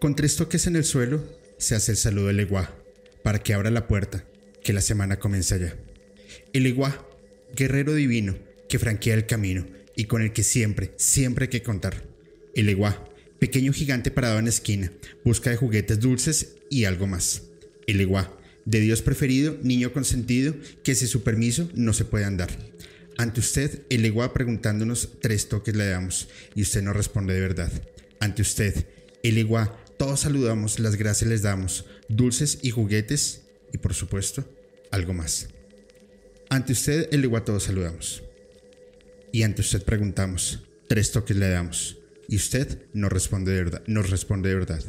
[0.00, 1.24] Con tres toques en el suelo
[1.58, 2.74] se hace el saludo del Eguá
[3.22, 4.24] para que abra la puerta,
[4.62, 5.76] que la semana comienza ya.
[6.52, 7.06] El Eguá,
[7.54, 8.36] guerrero divino
[8.68, 9.66] que franquea el camino
[9.96, 12.04] y con el que siempre, siempre hay que contar.
[12.54, 13.04] El Eguá,
[13.38, 14.92] pequeño gigante parado en la esquina,
[15.24, 17.42] busca de juguetes dulces y algo más.
[17.86, 18.32] El Eguá,
[18.64, 20.54] de Dios preferido, niño consentido,
[20.84, 22.50] que sin su permiso no se puede andar.
[23.16, 27.72] Ante usted, el Eguá preguntándonos tres toques le damos y usted no responde de verdad.
[28.20, 28.86] Ante usted,
[29.22, 33.42] el Eguá, todos saludamos, las gracias les damos, dulces y juguetes
[33.72, 34.44] y por supuesto,
[34.90, 35.48] algo más.
[36.50, 38.22] Ante usted, el Eguá, todos saludamos.
[39.32, 41.98] Y ante usted preguntamos, tres toques le damos
[42.28, 44.82] y usted no responde de verdad, nos responde de verdad.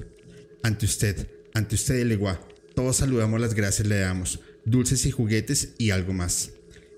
[0.64, 2.40] Ante usted, ante usted el Eguá,
[2.76, 6.52] todos saludamos las gracias le damos, dulces y juguetes y algo más.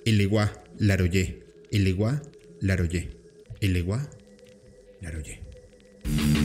[0.05, 2.21] El Eguá, Laroyé, el Eguá,
[2.59, 3.11] Laroyé,
[3.61, 4.09] el Eguá,
[5.01, 5.50] Laroyé.
[6.03, 6.40] Mm-hmm.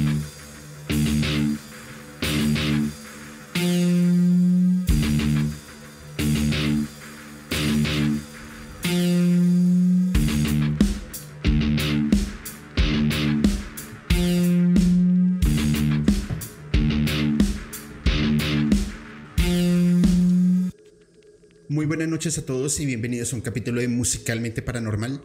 [22.26, 25.22] Noches a todos y bienvenidos a un capítulo de Musicalmente Paranormal,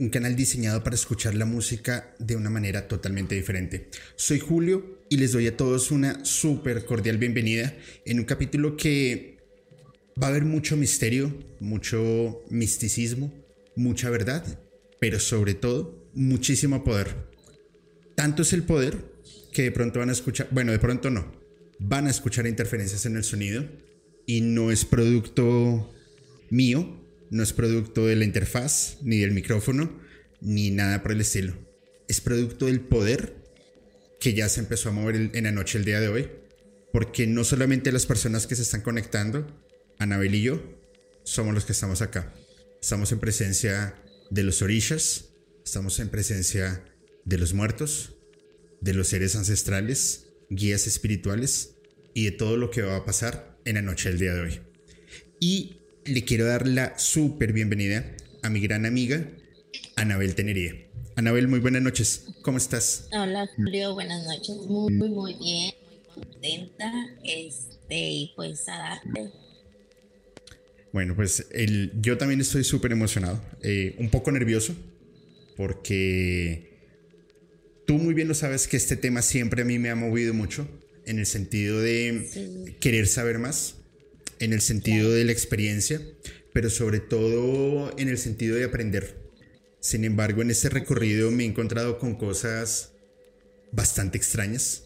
[0.00, 3.90] un canal diseñado para escuchar la música de una manera totalmente diferente.
[4.16, 7.72] Soy Julio y les doy a todos una súper cordial bienvenida
[8.04, 9.38] en un capítulo que
[10.20, 13.32] va a haber mucho misterio, mucho misticismo,
[13.76, 14.44] mucha verdad,
[14.98, 17.14] pero sobre todo muchísimo poder.
[18.16, 18.98] Tanto es el poder
[19.52, 21.24] que de pronto van a escuchar, bueno, de pronto no,
[21.78, 23.64] van a escuchar interferencias en el sonido
[24.26, 25.88] y no es producto
[26.52, 29.98] mío, no es producto de la interfaz, ni del micrófono,
[30.42, 31.54] ni nada por el estilo.
[32.08, 33.34] Es producto del poder
[34.20, 36.30] que ya se empezó a mover en la noche el día de hoy,
[36.92, 39.46] porque no solamente las personas que se están conectando,
[39.98, 40.62] Anabel y yo,
[41.24, 42.34] somos los que estamos acá.
[42.80, 43.94] Estamos en presencia
[44.30, 45.30] de los orishas,
[45.64, 46.84] estamos en presencia
[47.24, 48.14] de los muertos,
[48.82, 51.76] de los seres ancestrales, guías espirituales
[52.12, 54.60] y de todo lo que va a pasar en la noche del día de hoy.
[55.40, 58.04] Y le quiero dar la súper bienvenida
[58.42, 59.24] a mi gran amiga,
[59.96, 60.74] Anabel Tenería.
[61.16, 62.26] Anabel, muy buenas noches.
[62.42, 63.08] ¿Cómo estás?
[63.12, 63.94] Hola, Julio.
[63.94, 64.56] Buenas noches.
[64.66, 65.74] Muy, muy, bien.
[66.16, 66.92] Muy contenta.
[67.22, 69.30] Este, y pues a darte.
[70.92, 73.42] Bueno, pues el, yo también estoy súper emocionado.
[73.62, 74.74] Eh, un poco nervioso.
[75.56, 76.72] Porque
[77.86, 80.66] tú muy bien lo sabes que este tema siempre a mí me ha movido mucho
[81.04, 83.74] en el sentido de querer saber más,
[84.42, 86.00] en el sentido de la experiencia,
[86.52, 89.16] pero sobre todo en el sentido de aprender.
[89.78, 92.92] Sin embargo, en este recorrido me he encontrado con cosas
[93.70, 94.82] bastante extrañas.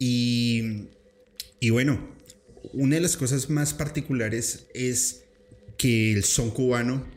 [0.00, 0.88] Y,
[1.60, 2.12] y bueno,
[2.72, 5.22] una de las cosas más particulares es
[5.76, 7.08] que el son cubano,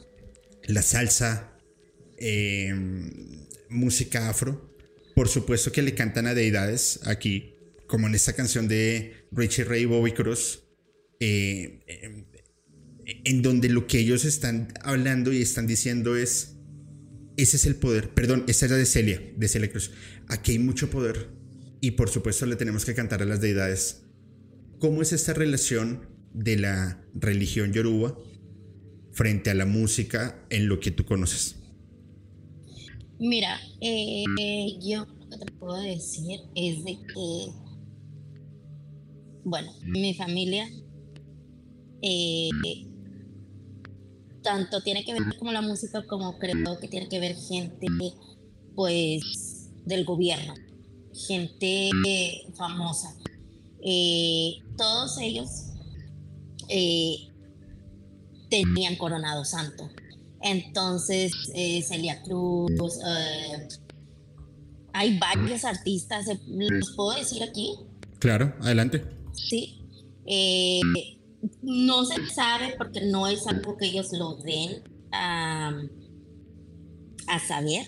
[0.65, 1.57] la salsa,
[2.17, 3.09] em,
[3.69, 4.71] música afro,
[5.15, 7.55] por supuesto que le cantan a deidades aquí,
[7.87, 10.61] como en esta canción de Richie Ray y Bobby Cruz,
[11.21, 12.25] eh, eh,
[13.25, 16.57] en donde lo que ellos están hablando y están diciendo es,
[17.37, 19.91] ese es el poder, perdón, esa era de Celia, de Celia Cruz,
[20.27, 21.29] aquí hay mucho poder
[21.79, 24.03] y por supuesto le tenemos que cantar a las deidades.
[24.79, 28.17] ¿Cómo es esta relación de la religión yoruba
[29.11, 31.55] frente a la música en lo que tú conoces?
[33.19, 34.23] Mira, eh,
[34.81, 37.71] yo lo que te puedo decir es de que
[39.43, 40.69] bueno, mi familia,
[42.01, 42.49] eh,
[44.41, 47.87] tanto tiene que ver con la música como creo que tiene que ver gente,
[48.75, 50.53] pues, del gobierno,
[51.13, 51.91] gente
[52.55, 53.15] famosa.
[53.83, 55.49] Eh, todos ellos
[56.69, 57.29] eh,
[58.49, 59.89] tenían coronado santo.
[60.41, 61.31] Entonces,
[61.83, 62.99] Celia Cruz,
[64.93, 67.75] hay varios artistas, ¿los puedo decir aquí?
[68.19, 69.03] Claro, adelante.
[69.33, 69.81] Sí.
[70.25, 70.81] Eh,
[71.61, 75.81] no se sabe porque no es algo que ellos lo den a,
[77.47, 77.85] saber,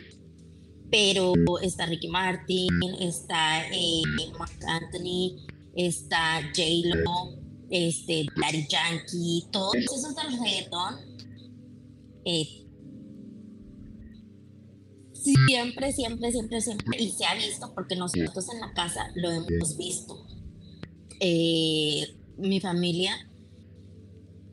[0.90, 2.70] pero está Ricky Martin,
[3.00, 4.02] está eh,
[4.38, 5.46] Mark Anthony,
[5.76, 10.96] está J-Lo, este, Daddy Yankee, todos esos del reggaetón.
[12.26, 12.64] Eh,
[15.14, 19.78] siempre, siempre, siempre, siempre, y se ha visto porque nosotros en la casa lo hemos
[19.78, 20.26] visto
[21.20, 23.30] eh, mi familia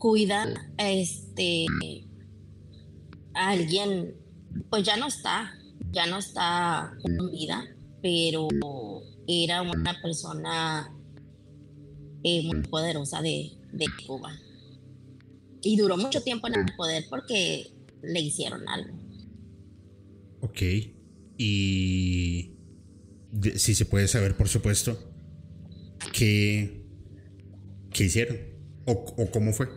[0.00, 1.66] cuida este,
[3.34, 4.16] a alguien,
[4.70, 5.54] pues ya no está,
[5.92, 7.64] ya no está con vida,
[8.02, 8.48] pero
[9.28, 10.90] era una persona
[12.24, 14.32] eh, muy poderosa de, de Cuba.
[15.62, 17.70] Y duró mucho tiempo en el poder porque
[18.02, 18.98] le hicieron algo.
[20.40, 20.62] Ok.
[21.36, 22.54] Y
[23.56, 24.98] si se puede saber, por supuesto,
[26.14, 26.86] qué,
[27.92, 28.38] qué hicieron
[28.86, 29.68] o, cómo fue.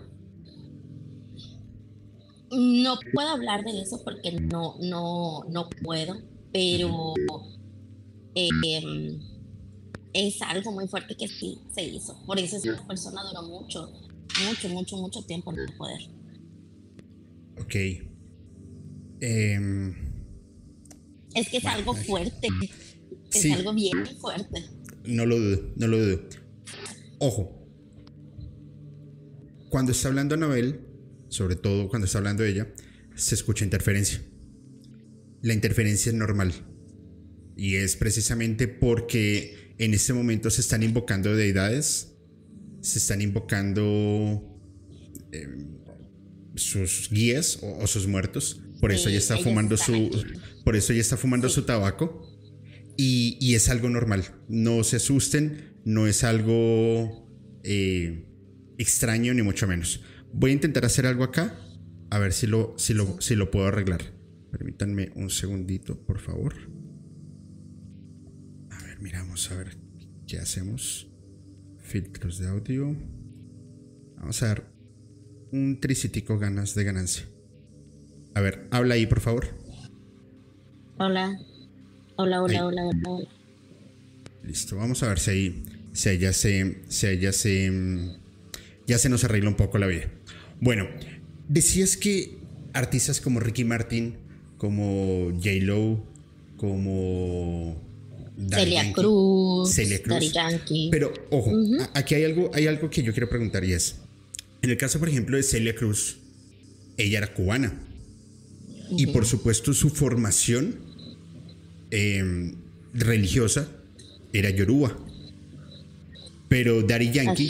[2.55, 7.13] No puedo hablar de eso porque no, no, no puedo, pero
[8.35, 9.19] em,
[10.13, 12.15] es algo muy fuerte que sí se hizo.
[12.25, 13.91] Por eso esa persona duró mucho,
[14.45, 16.01] mucho, mucho, mucho tiempo en el poder.
[17.59, 17.75] Ok.
[19.21, 20.13] Em,
[21.33, 22.47] es que es algo fuerte.
[23.31, 24.63] Es algo bien fuerte.
[25.05, 26.21] No lo dudo, no lo dudo.
[27.19, 27.59] Ojo.
[29.69, 30.92] Cuando está hablando Anabel,
[31.33, 32.67] sobre todo cuando está hablando ella,
[33.15, 34.21] se escucha interferencia.
[35.41, 36.53] La interferencia es normal.
[37.57, 42.13] Y es precisamente porque en este momento se están invocando deidades,
[42.81, 44.59] se están invocando
[45.31, 45.79] em,
[46.55, 48.61] sus guías o, sus muertos.
[48.79, 50.11] Por eso ella está fumando su.
[50.63, 52.29] Por eso ella está fumando su tabaco.
[52.95, 54.23] Y, es algo normal.
[54.47, 57.27] No se asusten, no es algo
[57.63, 58.27] eh,
[58.77, 60.01] extraño ni mucho menos.
[60.33, 61.55] Voy a intentar hacer algo acá,
[62.09, 64.01] a ver si lo, si lo, si lo puedo arreglar.
[64.51, 66.55] Permítanme un segundito, por favor.
[68.69, 69.77] A ver, miramos a ver
[70.27, 71.07] qué hacemos.
[71.77, 72.95] Filtros de audio.
[74.17, 74.73] Vamos a dar
[75.51, 77.25] un tricitico ganas de ganancia.
[78.33, 79.47] A ver, habla ahí, por favor.
[80.97, 81.39] Hola.
[82.15, 83.27] Hola, hola, hola, hola,
[84.43, 85.63] Listo, vamos a ver si ahí,
[85.93, 87.71] si ella se, si ella se,
[88.85, 90.11] ya se nos arregla un poco la vida.
[90.63, 90.87] Bueno,
[91.47, 92.37] decías que
[92.73, 94.15] artistas como Ricky Martin,
[94.57, 95.49] como J.
[95.61, 96.03] Lo,
[96.57, 97.81] como
[98.49, 100.33] Celia Cruz, Celia Cruz.
[100.89, 101.51] Pero ojo,
[101.93, 103.97] aquí hay algo, hay algo que yo quiero preguntar y es,
[104.61, 106.17] en el caso por ejemplo de Celia Cruz,
[106.97, 107.73] ella era cubana
[108.91, 110.93] y por supuesto su formación
[111.95, 112.55] Em,
[112.95, 113.67] religiosa
[114.33, 114.97] era Yoruba.
[116.49, 117.49] Pero Daddy Yankee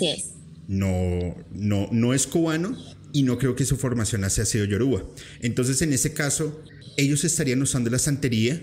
[0.67, 2.75] no, no, no es cubano
[3.13, 5.05] y no creo que su formación haya sido Yoruba.
[5.39, 6.62] Entonces, en ese caso,
[6.98, 8.62] ellos estarían usando la santería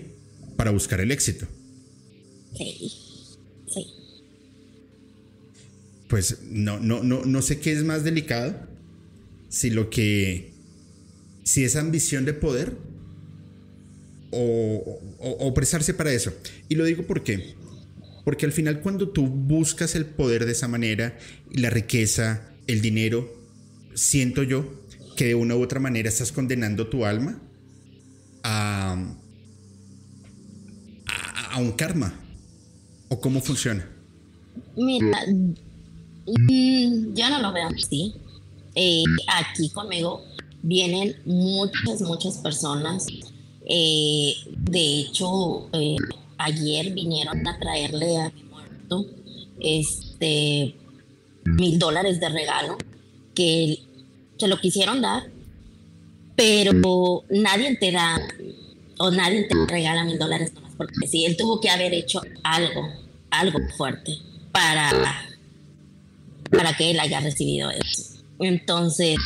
[0.57, 1.47] para buscar el éxito.
[2.55, 2.91] Sí.
[3.73, 3.87] Sí.
[6.09, 8.67] Pues no, no, no, no sé qué es más delicado.
[9.49, 10.51] Si lo que.
[11.43, 12.75] Si es ambición de poder
[14.31, 16.33] o, o, prestarse para eso.
[16.69, 17.55] Y lo digo porque,
[18.23, 21.17] porque al final cuando tú buscas el poder de esa manera,
[21.51, 23.40] la riqueza, el dinero,
[23.93, 24.65] siento yo
[25.15, 27.39] que de una u otra manera estás condenando tu alma
[28.43, 28.97] a,
[31.51, 32.13] a, un karma.
[33.09, 33.87] ¿O cómo funciona?
[34.77, 38.13] Mira, mm, yo no lo veo así.
[38.75, 40.23] Eh, aquí conmigo
[40.63, 43.05] vienen muchas, muchas personas
[43.65, 45.95] eh, de hecho, eh,
[46.37, 49.05] ayer vinieron a traerle a mi muerto
[49.59, 50.75] este,
[51.45, 52.77] mil dólares de regalo
[53.33, 53.79] que
[54.37, 55.23] se lo quisieron dar,
[56.35, 58.19] pero nadie te da
[58.97, 62.89] o nadie te regala mil dólares porque sí, él tuvo que haber hecho algo,
[63.29, 64.17] algo fuerte
[64.51, 65.27] para,
[66.49, 68.15] para que él haya recibido eso.
[68.39, 69.17] Entonces,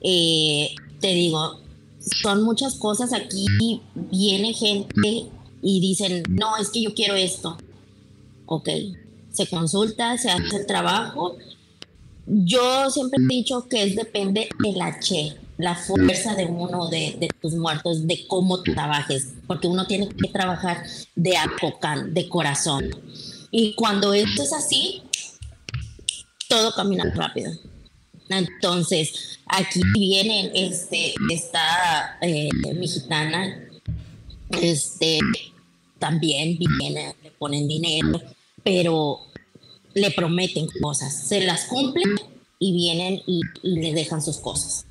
[0.00, 1.60] eh, te digo,
[2.00, 3.46] son muchas cosas aquí.
[3.94, 5.26] Viene gente
[5.62, 7.56] y dicen, no, es que yo quiero esto.
[8.46, 8.68] Ok,
[9.30, 11.36] se consulta, se hace el trabajo.
[12.30, 17.28] Yo siempre he dicho que es depende de la che, la fuerza de uno de,
[17.40, 22.90] tus muertos, de cómo trabajes, porque uno tiene que trabajar de apocán, de corazón.
[23.50, 25.02] Y cuando esto es así,
[26.48, 27.50] todo camina rápido.
[28.28, 33.70] Entonces, aquí vienen, este, esta eh, mexicana,
[34.60, 35.18] este,
[35.98, 38.20] también viene, le ponen dinero,
[38.62, 39.20] pero
[39.94, 42.17] le prometen cosas, se las cumplen
[42.58, 44.86] y vienen y, le dejan sus cosas.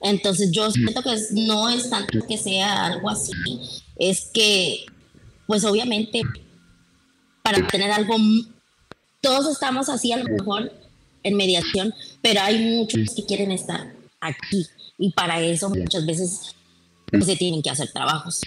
[0.00, 3.32] Entonces yo siento que no es tanto que sea algo así,
[3.96, 4.84] es que,
[5.46, 6.22] pues obviamente,
[7.42, 8.16] para tener algo,
[9.20, 10.72] todos estamos así a lo mejor
[11.22, 14.66] en mediación, pero hay muchos que quieren estar aquí
[14.98, 16.54] y para eso muchas veces
[17.06, 18.40] pues, se tienen que hacer trabajos.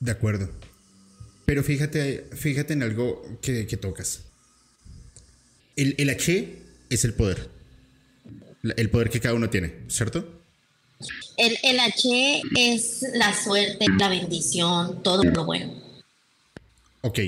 [0.00, 0.50] De acuerdo.
[1.44, 4.22] Pero fíjate, fíjate en algo que, tocas.
[5.76, 6.58] El, el H
[6.90, 7.48] es el poder.
[8.76, 10.42] El poder que cada uno tiene, ¿cierto?
[11.36, 15.74] El, el H es la suerte, la bendición, todo lo bueno.
[17.00, 17.18] Ok,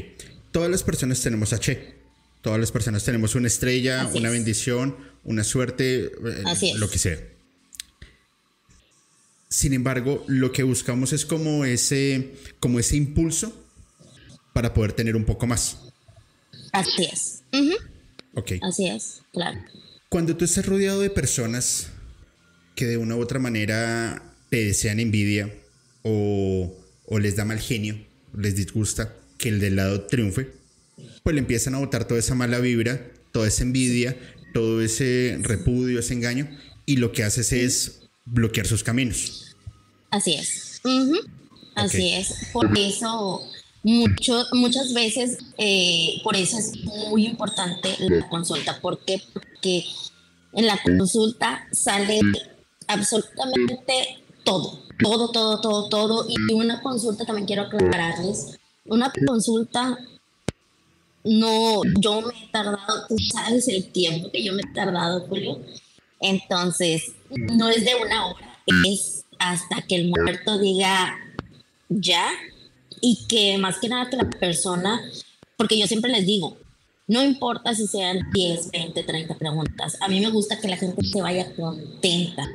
[0.52, 1.94] todas las personas tenemos H.
[2.40, 7.18] Todas las personas tenemos una estrella, una bendición, una suerte, eh, lo que sea.
[9.48, 13.52] Sin embargo, lo que buscamos es como ese, como ese impulso
[14.52, 15.78] para poder tener un poco más.
[16.72, 17.42] Así es.
[18.34, 18.52] Ok.
[18.62, 19.60] Así es, claro.
[20.08, 21.88] Cuando tú estás rodeado de personas
[22.74, 25.52] que de una u otra manera te desean envidia
[26.02, 26.72] o,
[27.06, 27.98] o les da mal genio,
[28.36, 30.52] les disgusta que el del lado triunfe,
[31.22, 34.16] pues le empiezan a botar toda esa mala vibra, toda esa envidia,
[34.52, 36.48] todo ese repudio, ese engaño,
[36.86, 39.56] y lo que haces es bloquear sus caminos.
[40.10, 40.80] Así es.
[41.74, 42.34] Así es.
[42.52, 43.42] Por eso,
[43.84, 48.80] mucho, muchas veces, eh, por eso es muy importante la consulta.
[48.80, 49.22] ¿Por qué?
[49.32, 49.84] Porque
[50.54, 52.20] en la consulta sale
[52.88, 56.26] absolutamente todo, todo, todo, todo, todo.
[56.28, 58.58] Y una consulta también quiero aclararles.
[58.86, 59.98] Una consulta
[61.24, 65.58] no, yo me he tardado, tú sabes el tiempo que yo me he tardado, Julio.
[66.20, 71.18] Entonces, no es de una hora, es hasta que el muerto diga
[71.88, 72.30] ya
[73.06, 74.98] y que más que nada que la persona,
[75.58, 76.56] porque yo siempre les digo,
[77.06, 81.04] no importa si sean 10, 20, 30 preguntas, a mí me gusta que la gente
[81.04, 82.48] se vaya contenta.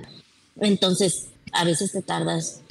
[0.59, 2.61] Entonces, a veces te tardas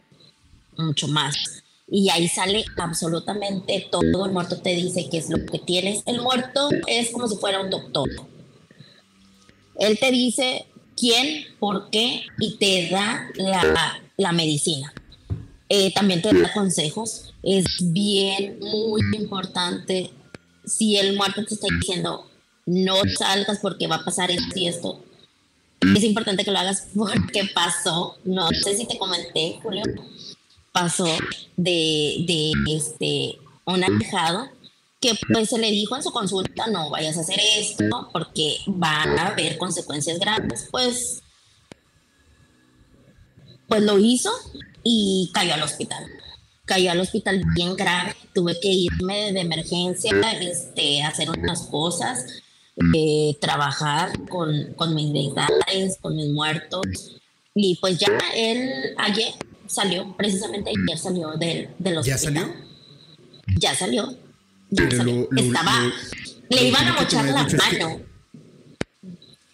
[0.77, 4.27] mucho más y ahí sale absolutamente todo.
[4.27, 6.03] El muerto te dice qué es lo que tienes.
[6.07, 8.11] El muerto es como si fuera un doctor.
[9.77, 10.67] Él te dice
[10.97, 13.31] quién, por qué y te da
[14.17, 14.93] la, medicina.
[15.69, 17.35] Eh, también te da consejos.
[17.51, 20.11] Es bien, muy importante.
[20.67, 22.27] Si el muerto te está diciendo
[22.67, 25.03] no salgas porque va a pasar esto y esto,
[25.81, 28.19] es importante que lo hagas porque pasó.
[28.25, 29.83] No sé si te comenté, Julio
[30.73, 31.09] pasó
[31.57, 34.51] de, de este, un alejado
[35.01, 39.19] que pues se le dijo en su consulta, no vayas a hacer esto porque van
[39.19, 40.69] a haber consecuencias graves.
[40.71, 41.23] Pues,
[43.67, 44.31] pues lo hizo
[44.85, 46.05] y cayó al hospital.
[46.69, 52.43] Cayó al hospital bien grave, tuve que irme de emergencia, este, hacer unas cosas,
[52.95, 57.17] eh, trabajar con, con mis deidades, con mis muertos.
[57.55, 59.33] Y pues ya él ayer
[59.67, 62.05] salió, precisamente ayer salió del, del hospital.
[62.05, 62.55] ¿Ya salió?
[63.57, 64.19] Ya salió.
[64.71, 65.29] Ya salió.
[65.37, 65.93] Estaba.
[66.51, 68.01] le iban a mochar la mano.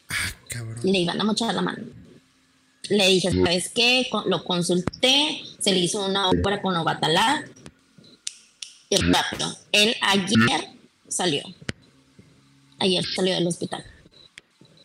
[0.09, 0.81] Ah, cabrón.
[0.83, 2.04] Le iban a mochar la mano.
[2.88, 4.09] Le dije, ¿sabes qué?
[4.27, 7.44] Lo consulté, se le hizo una obra con Obatalá.
[8.90, 9.57] Y rápido.
[9.73, 10.68] Él ayer
[11.09, 11.42] salió.
[12.79, 13.85] Ayer salió del hospital.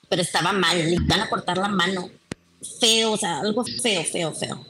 [0.07, 2.09] Pero estaba mal, le iban a cortar la mano.
[2.79, 4.65] Feo, o sea, algo feo, feo, feo.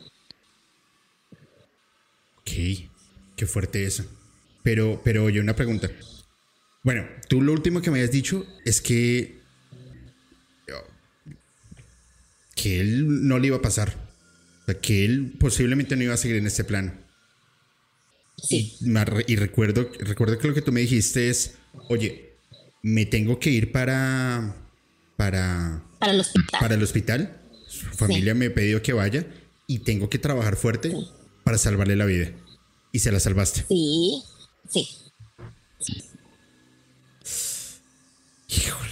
[3.35, 4.03] qué fuerte eso.
[4.63, 5.89] Pero, pero oye, una pregunta.
[6.83, 9.38] Bueno, tú lo último que me habías dicho es que.
[12.61, 13.95] Que él no le iba a pasar.
[14.61, 16.93] O sea, que él posiblemente no iba a seguir en este plano.
[18.37, 18.77] Sí.
[19.27, 21.55] Y, recuerdo, recuerdo que lo que tú me dijiste es:
[21.89, 22.33] oye,
[22.81, 24.55] me tengo que ir para.
[25.17, 25.83] para.
[25.99, 26.59] para el hospital.
[26.59, 27.41] Para el hospital.
[27.67, 29.27] Su familia me pedido que vaya
[29.67, 30.91] y tengo que trabajar fuerte
[31.43, 32.31] para salvarle la vida.
[32.91, 33.65] Y se la salvaste.
[33.67, 34.23] Sí,
[34.67, 34.87] sí.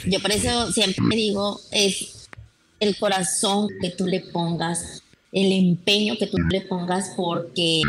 [0.06, 2.16] Yo por eso siempre digo, es
[2.80, 7.82] el corazón que tú le pongas, el empeño que tú le pongas, porque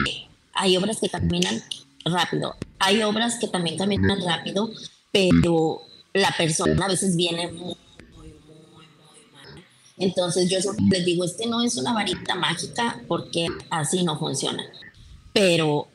[0.55, 1.63] hay obras que caminan
[2.05, 4.71] rápido, hay obras que también caminan rápido,
[5.13, 5.83] pero
[6.15, 7.77] la persona a veces viene muy,
[8.17, 8.87] muy, muy,
[9.33, 9.65] mal.
[9.99, 10.59] Entonces yo
[10.91, 14.65] les digo, este no es una varita mágica porque así no funciona.
[15.33, 15.89] Pero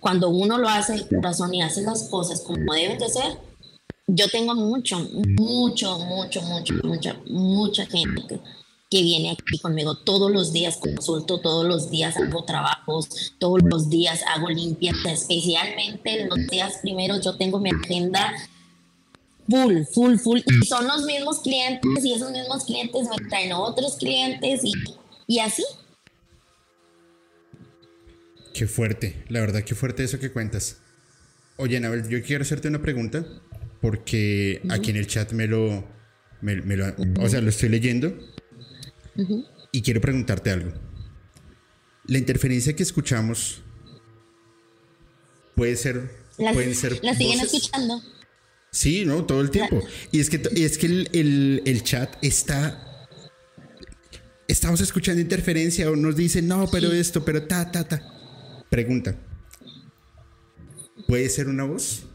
[0.00, 3.47] cuando uno lo hace de corazón y hace las cosas como deben de ser,
[4.08, 4.98] yo tengo mucho,
[5.38, 8.40] mucho, mucho, mucho, mucha, mucha gente
[8.90, 13.90] que, viene aquí conmigo todos los días, consulto todos los días, hago trabajos, todos los
[13.90, 18.32] días hago limpieza, especialmente los días primeros yo tengo mi agenda
[19.46, 23.96] full, full, full, y son los mismos clientes y esos mismos clientes me traen otros
[23.96, 24.72] clientes y,
[25.26, 25.64] y así,
[28.54, 30.78] Qué fuerte, la verdad, qué fuerte eso que cuentas.
[31.58, 33.24] Oye, Anabel, yo quiero hacerte una pregunta
[33.80, 35.86] porque aquí en el chat me lo,
[36.40, 38.16] me, lo o sea, lo estoy leyendo
[39.72, 40.72] y quiero preguntarte algo.
[42.06, 43.62] La interferencia que escuchamos
[45.54, 46.98] puede ser, pueden ser.
[47.02, 48.02] ¿La siguen escuchando?
[48.70, 49.82] Sí, no, todo el tiempo.
[50.12, 52.84] Y es que, es que el, el chat está
[54.48, 58.02] estamos escuchando interferencia o nos dicen, no, pero esto, pero ta, ta, ta.
[58.70, 59.14] Pregunta.
[61.06, 62.07] ¿Puede ser una voz?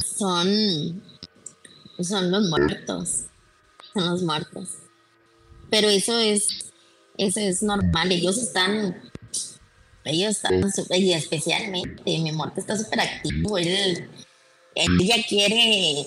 [0.00, 1.02] Son,
[2.00, 3.26] son los muertos.
[3.92, 4.68] Son los muertos.
[5.70, 6.72] Pero eso es,
[7.18, 8.12] eso es normal.
[8.12, 9.10] Ellos están,
[10.04, 13.58] ellos están, y especialmente mi muerto está súper activo.
[13.58, 14.08] Él,
[14.74, 16.06] ella quiere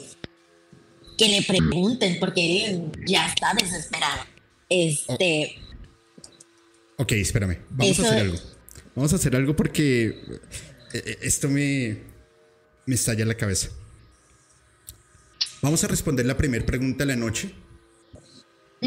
[1.17, 4.23] que le pregunten porque él ya está desesperado.
[4.69, 5.55] Este.
[6.97, 7.59] Ok, espérame.
[7.69, 8.37] Vamos a hacer algo.
[8.95, 11.97] Vamos a hacer algo porque eh, eh, esto me,
[12.87, 13.69] me estalla la cabeza.
[15.61, 17.53] Vamos a responder la primera pregunta de la noche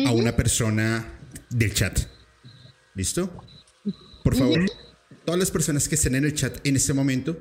[0.06, 2.00] a una persona del chat.
[2.94, 3.30] ¿Listo?
[4.24, 4.64] Por favor,
[5.24, 7.38] todas las personas que estén en el chat en este momento,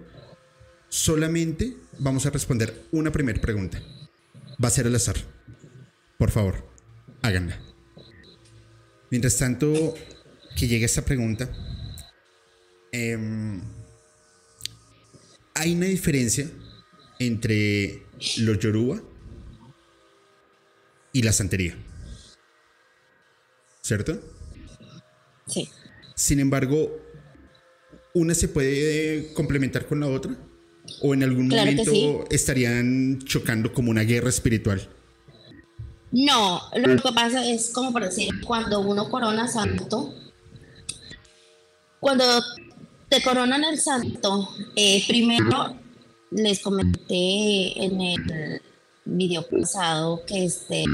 [0.89, 3.81] solamente vamos a responder una primera pregunta.
[4.63, 5.15] Va a ser al azar.
[6.17, 6.69] Por favor,
[7.21, 7.61] háganla.
[9.09, 9.95] Mientras tanto,
[10.57, 11.49] que llegue esta pregunta,
[12.91, 13.61] em,
[15.59, 16.49] hay una diferencia
[17.19, 18.03] entre
[18.37, 19.01] los yoruba
[21.11, 21.75] y la santería.
[23.81, 24.21] ¿Cierto?
[25.47, 25.69] Sí.
[26.15, 26.97] Sin embargo,
[28.13, 30.37] ¿una se puede complementar con la otra?
[31.01, 34.87] ¿O en algún momento estarían chocando como una guerra espiritual?
[36.11, 40.15] No, lo que pasa es como por decir, cuando uno corona santo,
[41.99, 42.23] cuando
[43.09, 45.75] te coronan el santo, eh, primero
[46.31, 48.61] les comenté en el
[49.05, 50.85] video pasado que este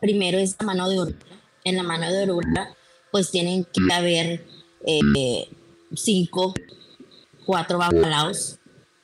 [0.00, 1.18] primero es la mano de Orula.
[1.64, 2.74] En la mano de Orula,
[3.12, 4.44] pues tienen que haber
[4.86, 5.48] eh,
[5.94, 6.54] cinco
[7.44, 8.58] cuatro babalaos.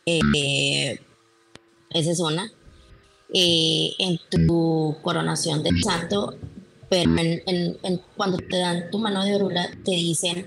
[0.07, 0.99] Eh,
[1.91, 2.51] esa es una.
[3.33, 6.37] Eh, en tu coronación de santo,
[6.89, 7.13] pero
[8.17, 10.47] cuando te dan tu mano de orula, te dicen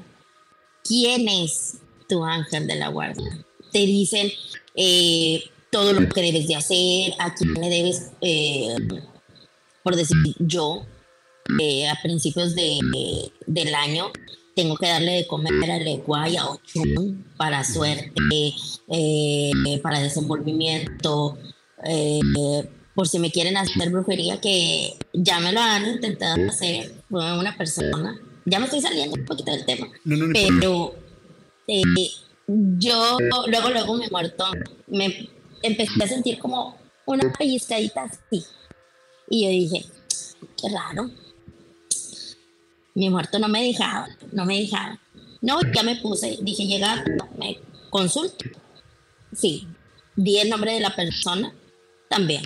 [0.84, 3.46] quién es tu ángel de la guardia.
[3.72, 4.32] Te dicen
[4.76, 8.12] eh, todo lo que debes de hacer, a quién le debes,
[9.84, 10.86] por decir yo,
[11.90, 14.12] a principios de, del año,
[14.56, 18.14] tengo que darle de comer a Leguay, a Ochun, para suerte,
[18.90, 21.38] eh, para desenvolvimiento,
[21.84, 22.20] eh,
[22.94, 28.20] por si me quieren hacer brujería, que ya me lo han intentado hacer una persona.
[28.46, 29.88] Ya me estoy saliendo un poquito del tema,
[30.34, 30.96] pero
[31.68, 31.82] eh,
[32.48, 34.46] yo luego, luego me muerto,
[34.88, 35.30] me
[35.62, 38.44] empecé a sentir como una pellizcadita así.
[39.30, 39.86] Y yo dije,
[40.62, 41.10] qué raro,
[42.96, 45.00] mi muerto no me dejaba, no me dejaba.
[45.42, 47.04] No, ya me puse, dije, llega,
[47.38, 48.46] me consulto.
[49.36, 49.68] Sí,
[50.16, 51.54] di el nombre de la persona
[52.10, 52.44] también.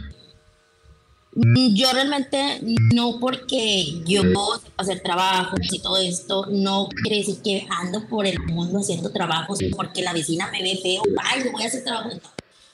[1.74, 2.60] Yo realmente
[2.96, 8.26] no porque yo sepa hacer trabajos y todo esto, no quiere decir que ando por
[8.26, 12.10] el mundo haciendo trabajos porque la vecina me ve feo, ay, voy a hacer trabajo.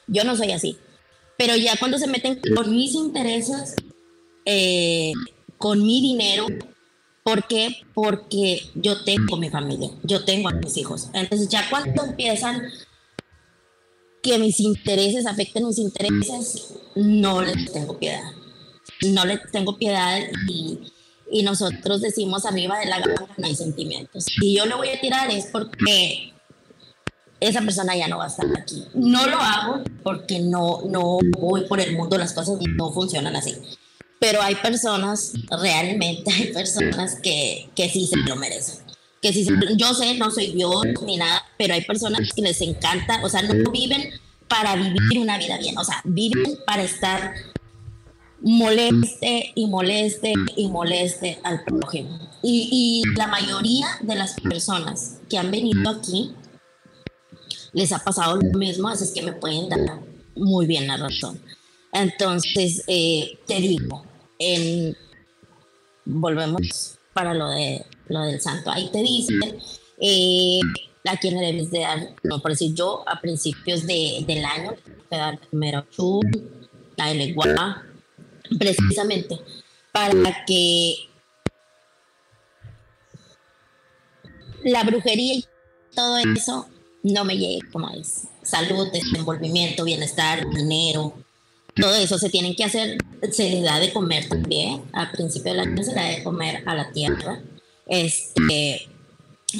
[0.07, 0.77] Yo no soy así.
[1.37, 3.75] Pero ya cuando se meten con mis intereses,
[4.45, 5.11] eh,
[5.57, 6.47] con mi dinero,
[7.23, 7.77] ¿Por qué?
[7.93, 11.09] Porque yo tengo mi familia, yo tengo a mis hijos.
[11.13, 12.61] Entonces ya cuando empiezan
[14.21, 18.42] que mis intereses afecten mis intereses, no les tengo piedad.
[19.05, 20.79] No les tengo piedad y,
[21.43, 24.25] nosotros decimos arriba de la gama no hay sentimientos.
[24.25, 26.31] Si yo le voy a tirar es porque
[27.39, 28.85] esa persona ya no va a estar aquí.
[28.93, 33.55] No lo hago porque no, no voy por el mundo, las cosas no funcionan así
[34.23, 38.79] pero hay personas, realmente hay personas que, que sí se lo merecen.
[39.21, 43.19] Que sí yo sé, no soy Dios ni nada, pero hay personas que les encanta,
[43.21, 44.11] o sea, no viven
[44.47, 47.33] para vivir una vida bien, o sea, viven para estar
[48.43, 52.19] moleste y moleste y moleste al prójimo.
[52.43, 56.35] Y, y la mayoría de las personas que han venido aquí
[57.73, 59.99] les ha pasado lo mismo, así es que me pueden dar
[60.35, 61.39] muy bien la razón.
[61.91, 64.03] Entonces, eh, te digo,
[66.05, 68.71] volvemos para lo de lo del santo.
[68.71, 69.39] Ahí te dicen
[69.99, 70.59] eh,
[71.05, 74.73] a quién le debes de dar, no por decir yo, a principios de, del año,
[75.09, 76.21] te dar primero chu,
[76.97, 77.83] la legua,
[78.57, 79.39] precisamente
[79.91, 80.95] para que
[84.63, 85.45] la brujería y
[85.95, 86.67] todo eso
[87.03, 88.23] no me llegue como es.
[88.41, 91.13] Salud, desenvolvimiento, bienestar, dinero,
[91.75, 92.97] todo eso se tienen que hacer,
[93.31, 96.63] se le da de comer también, al principio del año se le da de comer
[96.65, 97.41] a la tierra.
[97.87, 98.87] Este,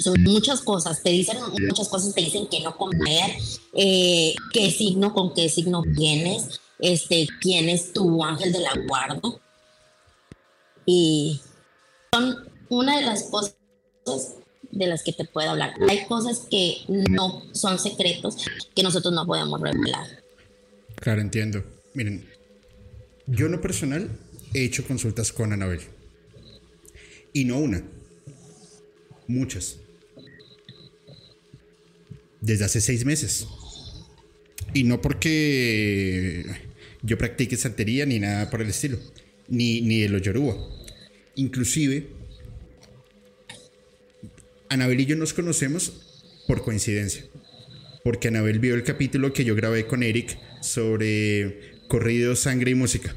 [0.01, 3.35] son muchas cosas, te dicen muchas cosas, te dicen que no comer,
[3.73, 9.21] eh, qué signo, con qué signo vienes, este, quién es tu ángel de la guarda.
[10.85, 11.39] Y
[12.11, 13.55] son una de las cosas
[14.69, 15.73] de las que te puedo hablar.
[15.89, 20.23] Hay cosas que no son secretos que nosotros no podemos revelar.
[20.95, 21.63] Claro, entiendo.
[21.93, 22.29] Miren,
[23.27, 24.09] yo en lo personal
[24.53, 25.79] he hecho consultas con Anabel.
[27.31, 27.81] Y no una,
[29.27, 29.77] muchas.
[32.41, 33.47] Desde hace seis meses.
[34.73, 36.72] Y no porque
[37.03, 38.97] yo practique santería ni nada por el estilo.
[39.49, 40.55] Ni, ni de los yoruba.
[41.35, 42.07] Inclusive,
[44.69, 47.25] Anabel y yo nos conocemos por coincidencia.
[48.03, 53.15] Porque Anabel vio el capítulo que yo grabé con Eric sobre corrido, sangre y música.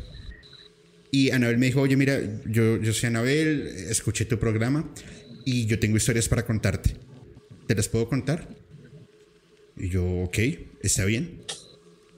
[1.10, 4.92] Y Anabel me dijo, oye, mira, yo, yo soy Anabel, escuché tu programa
[5.44, 6.96] y yo tengo historias para contarte.
[7.66, 8.48] ¿Te las puedo contar?
[9.76, 10.38] Y yo, ok,
[10.82, 11.42] está bien.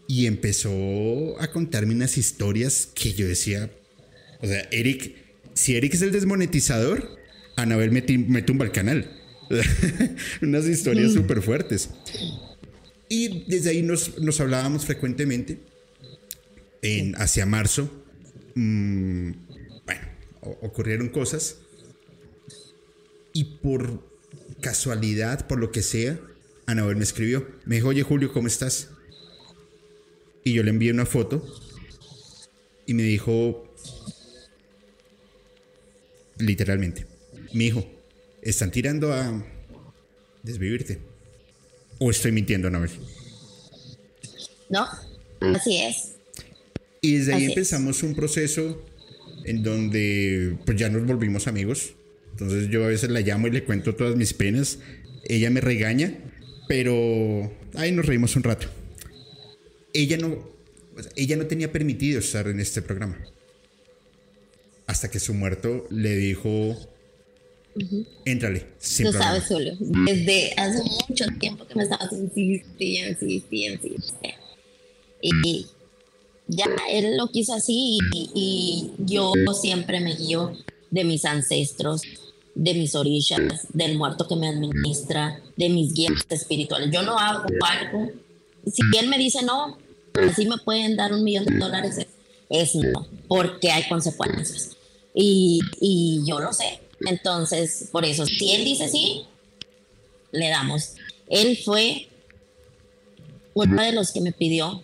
[0.09, 3.71] Y empezó a contarme unas historias que yo decía,
[4.41, 5.15] o sea, Eric,
[5.55, 7.19] si Eric es el desmonetizador,
[7.57, 9.11] Anabel me, me tumba el canal.
[10.43, 11.15] Unas historias mm.
[11.15, 11.91] súper fuertes.
[13.09, 15.59] Y desde ahí nos, nos hablábamos frecuentemente.
[16.81, 17.91] En, hacia marzo,
[18.55, 19.31] mm,
[19.85, 20.07] bueno,
[20.63, 21.57] ocurrieron cosas.
[23.33, 24.07] Y por
[24.61, 26.21] casualidad, por lo que sea,
[26.67, 27.49] Anabel me escribió.
[27.65, 28.91] Me dijo, oye Julio, ¿cómo estás?
[30.49, 31.45] Y yo le envié una foto.
[32.87, 33.71] Y me dijo,
[36.39, 37.05] literalmente,
[37.53, 37.87] mi hijo,
[38.41, 39.45] están tirando a
[40.43, 41.01] desvivirte.
[41.99, 42.91] ¿O estoy mintiendo, Anabel?
[44.71, 44.89] No,
[45.55, 46.15] así es.
[47.03, 48.83] Y desde ahí empezamos un proceso
[49.45, 51.93] en donde pues ya nos volvimos amigos.
[52.31, 54.79] Entonces yo a veces la llamo y le cuento todas mis penas.
[55.25, 56.15] Ella me regaña,
[56.69, 58.78] pero ahí nos reímos un rato.
[59.99, 60.39] Ella no,
[61.17, 63.19] ella no tenía permitido estar en este programa.
[64.87, 66.77] Hasta que su muerto le dijo
[68.25, 68.61] Éntrale.
[68.79, 69.77] Tú sabes, Julio.
[69.81, 74.45] Desde hace mucho tiempo que me estabas insistiendo, insistiendo, insistiendo.
[75.21, 75.67] Y
[76.47, 80.57] ya él lo quiso así y, yo siempre me guío
[80.93, 82.03] de mis ancestros,
[82.55, 86.91] de mis orillas, del muerto que me administra, de mis guías espirituales.
[86.93, 88.13] Yo no hago algo.
[88.65, 89.77] Si él me dice no,
[90.21, 92.07] así me pueden dar un millón de dólares,
[92.51, 94.77] es no, porque hay consecuencias.
[95.15, 99.25] Y, y yo lo sé, entonces, por eso, si él dice sí,
[100.33, 100.95] le damos.
[101.29, 102.09] Él fue
[103.55, 104.83] uno de los que me pidió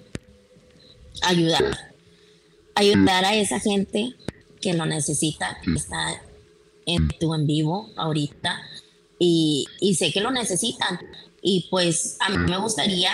[1.23, 1.93] ayudar,
[2.75, 4.15] ayudar a esa gente
[4.61, 6.23] que lo necesita, que está
[6.87, 8.61] en tu en vivo ahorita
[9.19, 9.67] y,
[9.97, 11.01] sé que lo necesitan.
[11.43, 13.11] Y pues a mí me gustaría,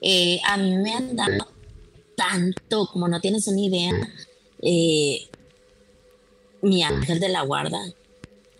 [0.00, 1.48] eh, a mí me han dado
[2.14, 3.92] tanto, como no tienes una idea,
[4.62, 5.28] eh,
[6.62, 7.78] mi ángel de la guarda,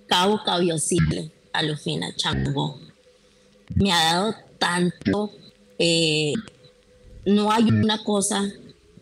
[0.07, 2.81] Cabo Cabiosible, Alufina Chango.
[3.75, 5.31] Me ha dado tanto.
[5.79, 6.33] Eh,
[7.25, 8.51] no hay una cosa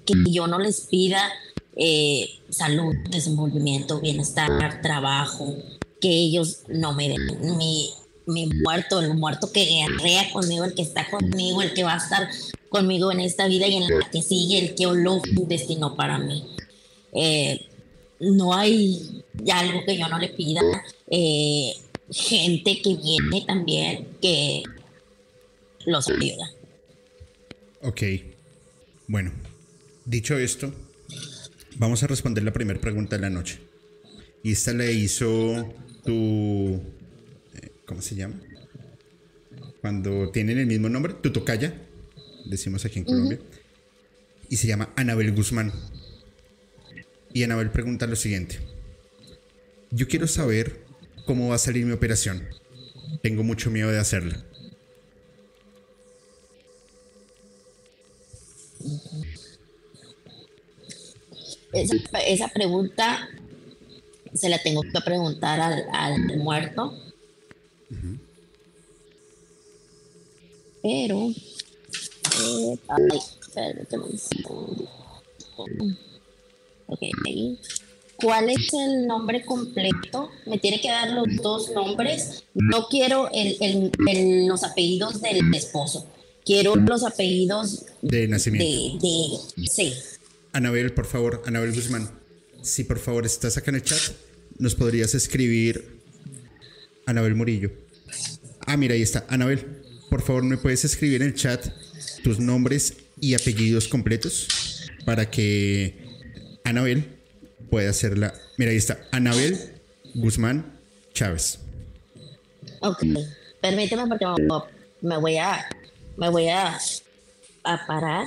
[0.04, 1.32] que yo no les pida
[1.76, 5.56] eh, salud, desenvolvimiento, bienestar, trabajo,
[6.00, 7.56] que ellos no me den.
[7.56, 7.90] Mi,
[8.28, 11.96] mi muerto, el muerto que guerrea conmigo, el que está conmigo, el que va a
[11.96, 12.28] estar
[12.68, 16.44] conmigo en esta vida y en la que sigue, el que lo destinó para mí.
[17.12, 17.66] Eh,
[18.20, 20.60] no hay algo que yo no le pida.
[21.10, 21.72] Eh,
[22.10, 24.62] gente que viene también que
[25.86, 26.50] los ayuda.
[27.82, 28.02] Ok.
[29.06, 29.32] Bueno,
[30.04, 30.72] dicho esto,
[31.76, 33.58] vamos a responder la primera pregunta de la noche.
[34.42, 35.66] Y esta le hizo
[36.04, 36.80] tu...
[37.88, 38.38] ¿Cómo se llama?
[39.80, 41.72] Cuando tienen el mismo nombre, tu tocaya,
[42.44, 43.38] decimos aquí en Colombia.
[44.50, 45.72] Y se llama Anabel Guzmán.
[47.32, 48.58] Y Anabel pregunta lo siguiente.
[49.90, 50.84] Yo quiero saber
[51.24, 52.46] cómo va a salir mi operación.
[53.22, 54.44] Tengo mucho miedo de hacerla.
[61.72, 63.28] Esa, pregunta
[64.34, 67.07] se la tengo que preguntar al, muerto.
[70.82, 71.30] Pero...
[72.40, 72.78] Eh,
[76.86, 77.02] Ok.
[78.16, 80.30] ¿Cuál es el nombre completo?
[80.46, 82.44] Me tiene que dar los dos nombres.
[82.54, 83.90] No quiero el,
[84.46, 86.08] los apellidos del esposo.
[86.44, 89.06] Quiero los apellidos de nacimiento.
[89.06, 89.92] De, sí.
[90.52, 92.10] Anabel, por favor, Anabel Guzmán.
[92.62, 94.00] Si por favor estás acá en el chat,
[94.58, 95.97] nos podrías escribir
[97.08, 97.70] Anabel Murillo.
[98.66, 99.24] Ah, mira, ahí está.
[99.28, 101.66] Anabel, por favor, ¿me puedes escribir en el chat
[102.22, 104.46] tus nombres y apellidos completos?
[105.08, 105.94] para que
[106.64, 107.18] Anabel
[107.70, 108.34] pueda hacerla.
[108.58, 108.98] Mira, ahí está.
[109.10, 109.80] Anabel
[110.14, 110.78] Guzmán
[111.14, 111.60] Chávez.
[112.80, 113.04] Ok.
[113.62, 114.26] Permíteme porque
[115.00, 115.66] me voy a.
[116.18, 116.78] Me voy a.
[117.64, 118.26] A parar.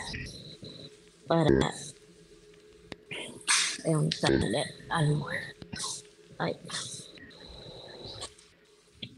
[1.27, 1.71] Para.
[3.83, 5.23] Preguntarle al
[6.39, 6.55] Ay.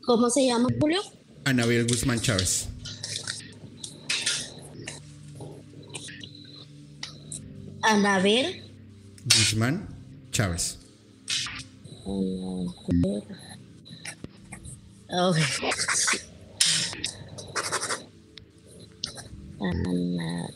[0.05, 1.01] ¿Cómo se llama, Julio?
[1.45, 2.67] Anabel Guzmán Chávez.
[7.81, 8.63] Anabel
[9.25, 9.87] Guzmán
[10.31, 10.77] Chávez.
[12.05, 13.23] Anabel.
[15.09, 15.43] Okay.
[19.59, 20.47] Ana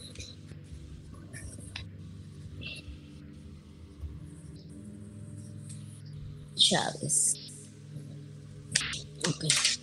[6.55, 7.46] Chávez.
[9.27, 9.76] Okay.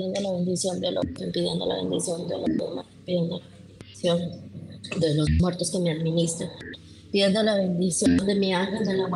[0.00, 3.44] Pidiendo la bendición de los pidiendo la bendición de los demás, pidiendo la
[3.76, 4.18] bendición
[4.98, 6.50] de los muertos que me administran,
[7.12, 9.08] pidiendo la bendición de mi ángel de la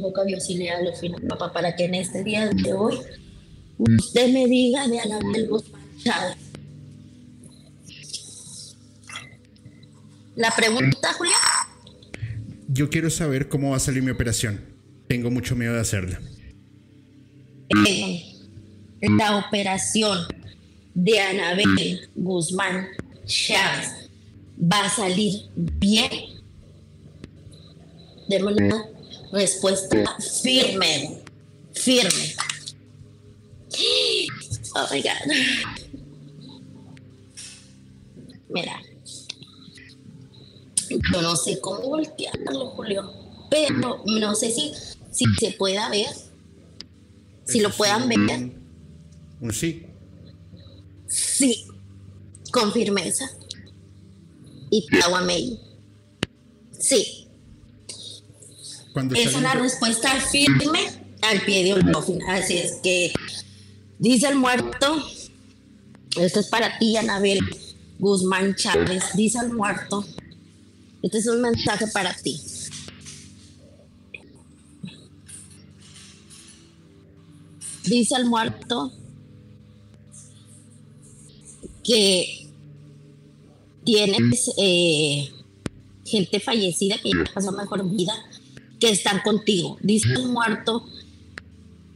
[0.00, 2.98] boca Dios y le los fines, papá, para que en este día de hoy
[3.78, 5.50] usted me diga de Anabel
[6.02, 6.36] Chávez.
[10.34, 11.34] La pregunta, Julia.
[12.68, 14.64] Yo quiero saber cómo va a salir mi operación.
[15.06, 16.22] Tengo mucho miedo de hacerla.
[17.86, 18.21] Eh,
[19.02, 20.26] la operación
[20.94, 22.88] de Anabel Guzmán
[23.26, 24.08] Chávez
[24.58, 26.10] va a salir bien?
[28.28, 28.86] Demos una
[29.32, 31.20] respuesta firme,
[31.72, 32.34] firme.
[34.74, 35.32] Oh my God.
[38.48, 38.80] Mira,
[41.12, 43.12] yo no sé cómo voltearlo, Julio,
[43.50, 44.72] pero no sé si,
[45.10, 46.08] si se pueda ver,
[47.44, 48.61] si lo puedan ver
[49.42, 49.84] un sí.
[51.08, 51.66] Sí,
[52.52, 53.28] con firmeza.
[54.70, 55.58] Y Tawamei.
[56.78, 57.28] Sí.
[59.14, 60.80] es una respuesta firme
[61.22, 63.12] al pie de un Así es que
[63.98, 65.02] dice el muerto,
[66.18, 67.40] esto es para ti, Anabel
[67.98, 70.04] Guzmán Chávez, dice el muerto,
[71.02, 72.40] este es un mensaje para ti.
[77.84, 78.92] Dice el muerto,
[81.82, 82.48] que
[83.84, 85.30] tienes eh,
[86.04, 88.14] gente fallecida que ya pasó mejor vida,
[88.78, 89.78] que están contigo.
[89.80, 90.86] Dice el muerto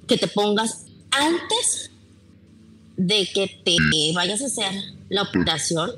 [0.07, 1.90] que te pongas antes
[2.96, 3.77] de que te
[4.14, 4.72] vayas a hacer
[5.09, 5.90] la operación,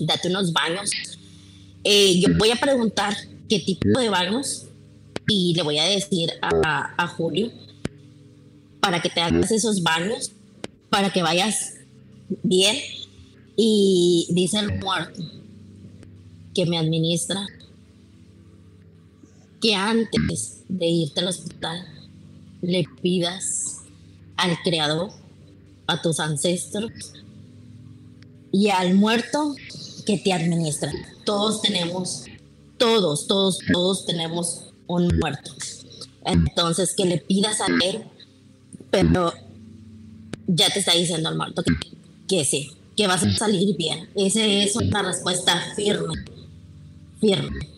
[0.00, 0.90] date unos baños.
[1.82, 3.16] Eh, yo voy a preguntar
[3.48, 4.66] qué tipo de baños
[5.28, 7.50] y le voy a decir a, a Julio
[8.80, 10.32] para que te hagas esos baños,
[10.90, 11.74] para que vayas
[12.42, 12.76] bien.
[13.56, 15.22] Y dice el muerto
[16.54, 17.46] que me administra
[19.60, 21.86] que antes de irte al hospital
[22.60, 23.78] le pidas
[24.36, 25.10] al creador,
[25.86, 26.90] a tus ancestros
[28.52, 29.54] y al muerto
[30.06, 30.92] que te administra.
[31.24, 32.24] Todos tenemos,
[32.78, 35.52] todos, todos, todos tenemos un muerto.
[36.24, 38.04] Entonces que le pidas a él,
[38.90, 39.32] pero
[40.46, 41.72] ya te está diciendo el muerto que
[42.38, 44.08] que sí, que vas a salir bien.
[44.16, 46.14] Esa es una respuesta firme,
[47.20, 47.68] firme.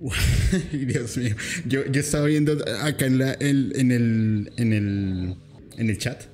[0.72, 1.34] Dios mío,
[1.66, 2.52] yo, estaba viendo
[2.82, 5.36] acá en, la, en, el, en, el,
[5.78, 6.24] en el chat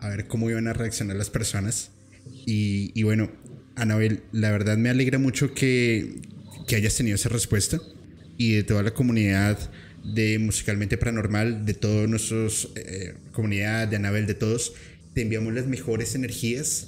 [0.00, 1.90] a ver cómo iban a reaccionar las personas.
[2.46, 3.30] Y, y bueno,
[3.76, 6.20] Anabel, la verdad me alegra mucho que,
[6.66, 7.80] que hayas tenido esa respuesta
[8.36, 9.58] y de toda la comunidad
[10.04, 12.46] de Musicalmente Paranormal, de toda nuestra
[12.76, 14.74] eh, comunidad, de Anabel, de todos,
[15.18, 16.86] te enviamos las mejores energías.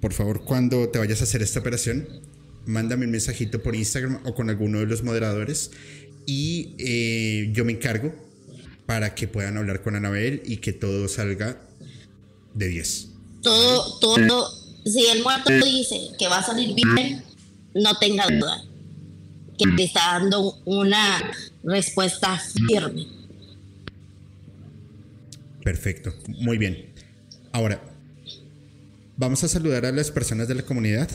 [0.00, 2.04] Por favor, cuando te vayas a hacer esta operación,
[2.66, 5.70] mándame un mensajito por Instagram o con alguno de los moderadores
[6.26, 8.12] y eh, yo me encargo
[8.86, 11.62] para que puedan hablar con Anabel y que todo salga
[12.54, 13.08] de 10.
[13.40, 14.52] Todo, todo,
[14.84, 17.22] si el muerto dice que va a salir bien,
[17.72, 18.64] no tenga duda,
[19.56, 21.22] que te está dando una
[21.62, 23.06] respuesta firme.
[25.62, 26.89] Perfecto, muy bien.
[27.52, 27.82] Ahora,
[29.16, 31.08] vamos a saludar a las personas de la comunidad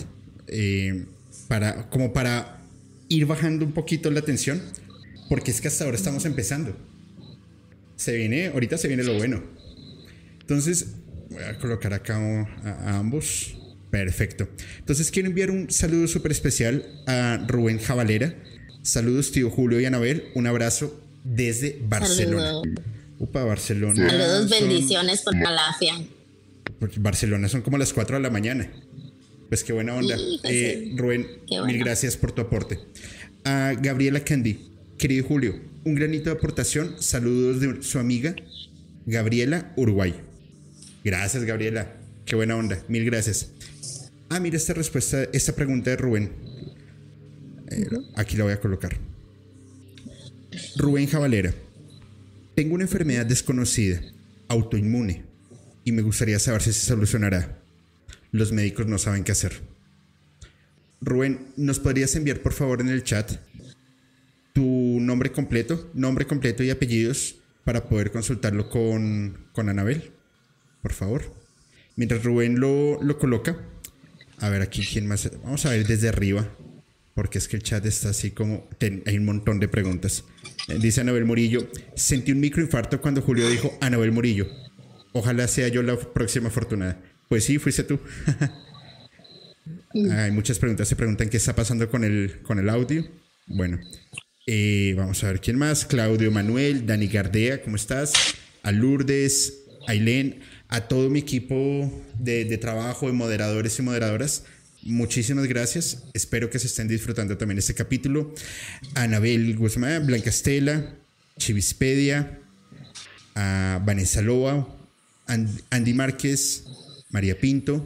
[0.47, 1.05] eh,
[1.47, 2.61] para, como para
[3.09, 4.61] ir bajando un poquito la tensión.
[5.29, 6.75] porque es que hasta ahora estamos empezando.
[7.95, 9.41] Se viene, ahorita se viene lo bueno.
[10.41, 10.87] Entonces,
[11.29, 12.17] voy a colocar acá
[12.63, 13.57] a, ambos.
[13.89, 14.49] Perfecto.
[14.79, 18.35] Entonces quiero enviar un saludo súper especial a Rubén Javalera.
[18.81, 20.25] Saludos, tío Julio y Anabel.
[20.35, 22.61] Un abrazo desde Barcelona.
[23.17, 24.09] Upa, Barcelona.
[24.09, 25.95] Saludos, bendiciones por la lafia.
[26.85, 28.71] Porque Barcelona son como las 4 de la mañana.
[29.49, 30.15] Pues qué buena onda.
[30.15, 31.25] Pues eh, Rubén,
[31.65, 32.77] mil gracias por tu aporte.
[33.43, 36.93] A Gabriela Candy, querido Julio, un granito de aportación.
[36.99, 38.35] Saludos de su amiga
[39.07, 40.13] Gabriela Uruguay.
[41.03, 41.91] Gracias, Gabriela.
[42.23, 42.77] Qué buena onda.
[42.87, 43.49] Mil gracias.
[44.29, 46.33] Ah, mira esta respuesta, esta pregunta de Rubén.
[47.71, 48.95] Eh, aquí la voy a colocar.
[50.77, 51.51] Rubén Javalera.
[52.53, 54.03] Tengo una enfermedad desconocida,
[54.49, 55.23] autoinmune,
[55.85, 57.61] y me gustaría saber si se solucionará.
[58.31, 59.61] Los médicos no saben qué hacer.
[60.99, 63.31] Rubén, ¿nos podrías enviar por favor en el chat
[64.51, 70.11] tu nombre completo, nombre completo y apellidos para poder consultarlo con, con Anabel?
[70.81, 71.33] Por favor.
[71.95, 73.57] Mientras Rubén lo, lo coloca.
[74.39, 75.29] A ver aquí quién más.
[75.43, 76.49] Vamos a ver desde arriba.
[77.13, 78.67] Porque es que el chat está así como...
[79.05, 80.25] hay un montón de preguntas.
[80.81, 81.69] Dice Anabel Murillo.
[81.95, 84.47] Sentí un microinfarto cuando Julio dijo Anabel Murillo.
[85.17, 87.01] Ojalá sea yo la próxima afortunada.
[87.29, 87.97] Pues sí, fuiste tú.
[90.11, 90.89] Hay muchas preguntas.
[90.89, 93.07] Se preguntan qué está pasando con el, con el audio.
[93.47, 93.79] Bueno,
[94.45, 95.85] eh, vamos a ver quién más.
[95.85, 98.11] Claudio Manuel, Dani Gardea, ¿cómo estás?
[98.61, 101.89] A Lourdes, Ailén, a todo mi equipo
[102.19, 104.43] de, de trabajo, de moderadores y moderadoras.
[104.83, 106.03] Muchísimas gracias.
[106.13, 108.35] Espero que se estén disfrutando también este capítulo.
[108.95, 110.93] Anabel Guzmán, Blanca Estela,
[111.37, 112.41] Chivispedia,
[113.33, 114.75] a Vanessa Loa,
[115.27, 116.65] Andy Márquez,
[117.09, 117.85] María Pinto,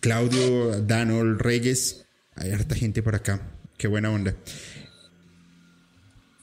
[0.00, 2.04] Claudio, Danol Reyes.
[2.34, 3.40] Hay harta gente por acá.
[3.76, 4.36] Qué buena onda.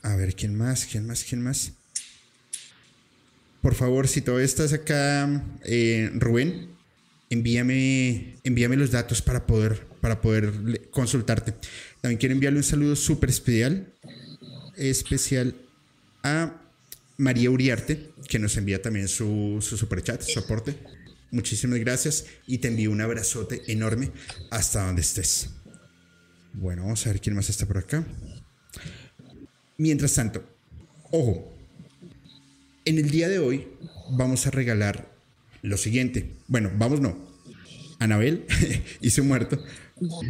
[0.01, 0.86] A ver, ¿quién más?
[0.86, 1.23] ¿Quién más?
[1.23, 1.73] ¿Quién más?
[3.61, 6.69] Por favor, si todavía estás acá, eh, Rubén,
[7.30, 11.53] envíame, envíame los datos para poder, para poder consultarte.
[12.01, 13.93] También quiero enviarle un saludo súper especial,
[14.77, 15.55] especial
[16.23, 16.68] a
[17.20, 20.78] María Uriarte, que nos envía también su, su super chat, su aporte.
[21.32, 24.11] Muchísimas gracias y te envío un abrazote enorme
[24.51, 25.49] hasta donde estés.
[26.53, 28.05] Bueno, vamos a ver quién más está por acá.
[29.78, 30.45] Mientras tanto,
[31.11, 31.53] ojo,
[32.86, 33.67] en el día de hoy
[34.11, 35.13] vamos a regalar
[35.61, 36.38] lo siguiente.
[36.47, 37.17] Bueno, vamos no.
[37.99, 38.45] Anabel
[39.01, 39.61] y su muerto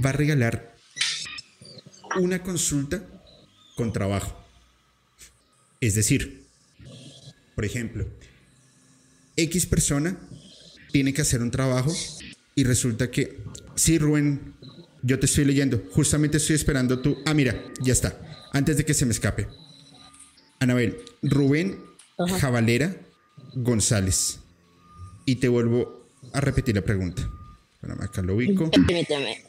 [0.03, 0.75] va a regalar
[2.19, 3.05] una consulta
[3.75, 4.43] con trabajo.
[5.81, 6.38] Es decir,
[7.59, 8.05] por ejemplo,
[9.35, 10.17] X persona
[10.93, 11.93] tiene que hacer un trabajo
[12.55, 13.37] y resulta que,
[13.75, 14.53] sí, Rubén,
[15.01, 17.17] yo te estoy leyendo, justamente estoy esperando tú.
[17.25, 18.17] Ah, mira, ya está,
[18.53, 19.49] antes de que se me escape.
[20.61, 21.83] Anabel, Rubén
[22.39, 22.95] Javalera
[23.55, 24.39] González.
[25.25, 27.29] Y te vuelvo a repetir la pregunta.
[27.73, 28.71] Espérame, acá lo ubico.
[28.71, 29.43] Permíteme.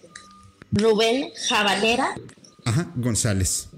[0.73, 2.17] Rubén Javalera.
[2.65, 3.69] Ajá, González.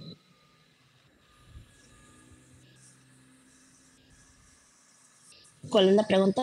[5.73, 6.43] ¿Cuál es la pregunta?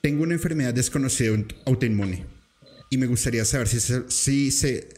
[0.00, 2.24] Tengo una enfermedad desconocida autoinmune
[2.88, 4.88] y me gustaría saber si se, si se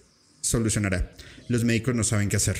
[0.42, 1.14] solucionará.
[1.48, 2.58] Los médicos no saben qué hacer.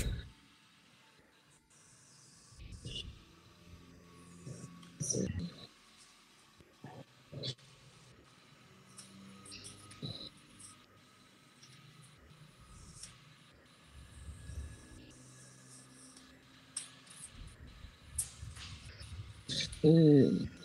[19.82, 20.61] Mm.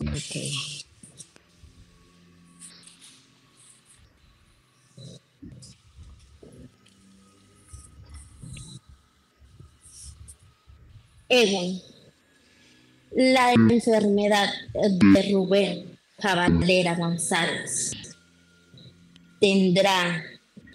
[0.00, 0.52] Okay.
[11.28, 11.82] Egon,
[13.12, 17.92] la enfermedad de Rubén Caballera González
[19.38, 20.24] tendrá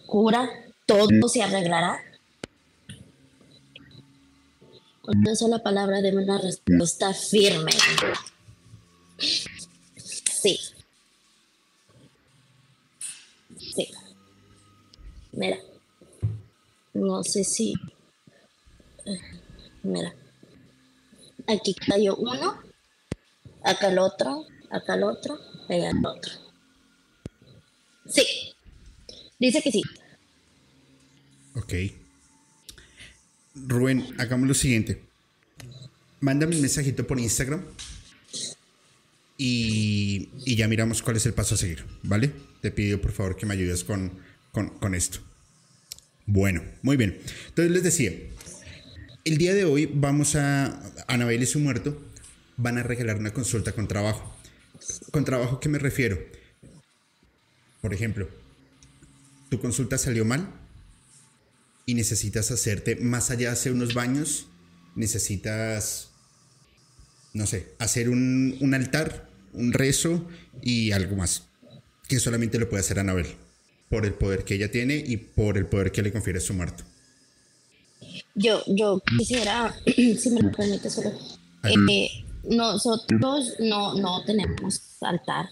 [0.06, 0.50] cura,
[0.86, 2.00] todo se arreglará.
[5.02, 7.72] Con una sola palabra de una respuesta firme.
[9.18, 10.60] Sí.
[13.76, 13.92] Sí.
[15.32, 15.58] Mira.
[16.94, 17.76] No sé si.
[19.84, 20.16] Mira.
[21.48, 22.60] Aquí cayó uno.
[23.64, 24.46] Acá el otro.
[24.72, 25.40] Acá el otro.
[25.70, 26.32] Y el otro.
[28.08, 28.55] Sí.
[29.46, 29.84] Dice que sí.
[31.54, 31.74] Ok.
[33.54, 35.04] Rubén, hagamos lo siguiente.
[36.20, 37.64] Mándame un mensajito por Instagram
[39.38, 42.32] y y, ya miramos cuál es el paso a seguir, ¿vale?
[42.62, 44.18] Te pido por favor que me ayudes con,
[44.52, 45.20] con esto.
[46.26, 47.20] Bueno, muy bien.
[47.50, 48.14] Entonces les decía,
[49.26, 52.02] el día de hoy vamos a, Anabel y su muerto,
[52.58, 54.36] van a regalar una consulta con trabajo.
[55.12, 56.18] ¿Con trabajo qué me refiero?
[57.82, 58.28] Por ejemplo,
[59.50, 60.50] tu consulta salió mal
[61.86, 64.48] y necesitas hacerte, más allá de hacer unos baños,
[64.96, 66.10] necesitas,
[67.34, 70.28] no sé, hacer un, un altar, un rezo
[70.62, 71.44] y algo más,
[72.08, 73.28] que solamente lo puede hacer Anabel,
[73.90, 76.84] por el poder que ella tiene y por el poder que le confiere su muerto.
[78.34, 81.12] Yo, yo quisiera, si me lo permite, solo.
[81.64, 85.48] Eh, nosotros no, no tenemos altar.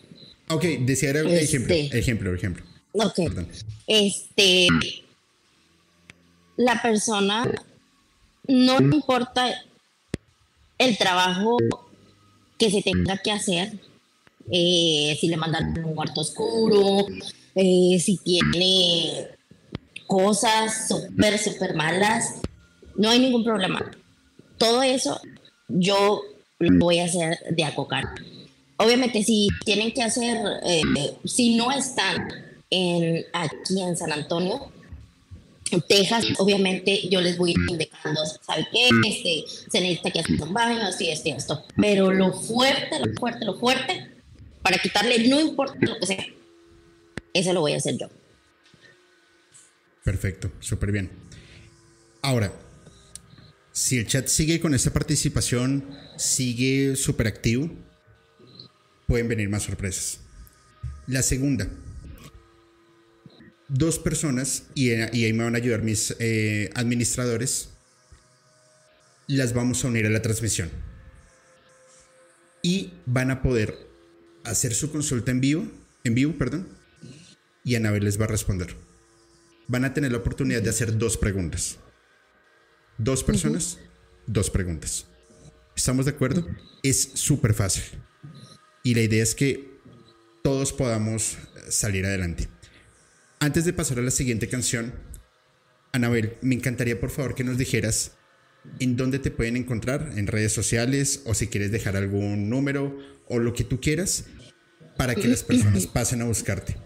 [0.50, 1.98] Ok, decía era ejemplo, este.
[1.98, 2.73] ejemplo, ejemplo.
[2.94, 3.20] Ok.
[3.88, 4.68] Este,
[6.58, 7.52] la persona
[8.48, 9.50] no importa
[10.78, 11.58] el trabajo
[12.58, 13.80] que se tenga que hacer,
[14.52, 17.06] eh, si le mandan un cuarto oscuro,
[17.56, 19.28] eh, si tiene
[20.06, 22.36] cosas súper, súper malas,
[22.96, 23.92] no hay ningún problema.
[24.58, 25.20] Todo eso
[25.68, 26.22] yo
[26.60, 28.06] lo voy a hacer de acocar.
[28.78, 30.84] Obviamente, si tienen que hacer, eh,
[31.26, 34.72] si no están en, aquí en San Antonio,
[35.88, 38.90] Texas, obviamente yo les voy indicando, ¿sabe qué?
[39.08, 41.64] Este, se necesita que hacer un baño, así, este, esto.
[41.76, 44.12] Pero lo fuerte, lo fuerte, lo fuerte,
[44.62, 46.26] para quitarle, no importa lo que sea,
[47.34, 48.08] eso lo voy a hacer yo.
[50.04, 51.10] Perfecto, súper bien.
[52.22, 52.54] Ahora,
[53.72, 57.70] si el chat sigue con esta participación, sigue súper activo,
[59.08, 60.20] pueden venir más sorpresas.
[61.08, 61.68] La segunda,
[63.74, 67.70] dos personas, y, ahí me van a ayudar mis eh, administradores,
[69.28, 70.70] las vamos a unir a la transmisión.
[72.62, 73.76] Y van a poder
[74.44, 75.68] hacer su consulta en vivo,
[76.04, 76.68] en vivo, perdón,
[77.64, 78.76] y Anabel les va a responder.
[79.68, 81.78] Van a tener la oportunidad de hacer dos preguntas.
[83.00, 83.80] Dos personas,
[84.28, 85.08] dos preguntas.
[85.76, 86.48] ¿Estamos de acuerdo?
[86.84, 87.84] Es súper fácil.
[88.84, 89.80] Y la idea es que
[90.44, 91.38] todos podamos
[91.70, 92.50] salir adelante.
[93.44, 94.94] Antes de pasar a la siguiente canción,
[95.92, 98.14] Anabel, me encantaría por favor que nos dijeras
[98.80, 103.40] en dónde te pueden encontrar, en redes sociales o si quieres dejar algún número o
[103.40, 104.28] lo que tú quieras
[104.96, 106.78] para que las personas pasen a buscarte.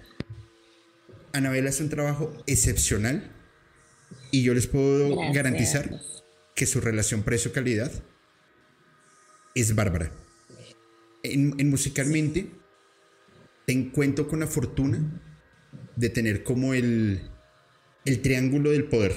[1.31, 3.31] Anabel hace un trabajo excepcional
[4.31, 6.01] y yo les puedo garantizar
[6.55, 7.91] que su relación precio-calidad
[9.53, 10.11] es bárbara.
[11.21, 12.49] En, musicalmente,
[13.67, 15.21] te encuentro con la fortuna
[15.97, 17.19] de tener como el,
[18.05, 19.13] el triángulo del poder.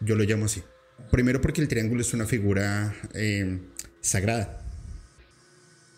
[0.00, 0.62] Yo lo llamo así.
[1.10, 3.60] Primero porque el triángulo es una figura eh,
[4.02, 4.62] sagrada.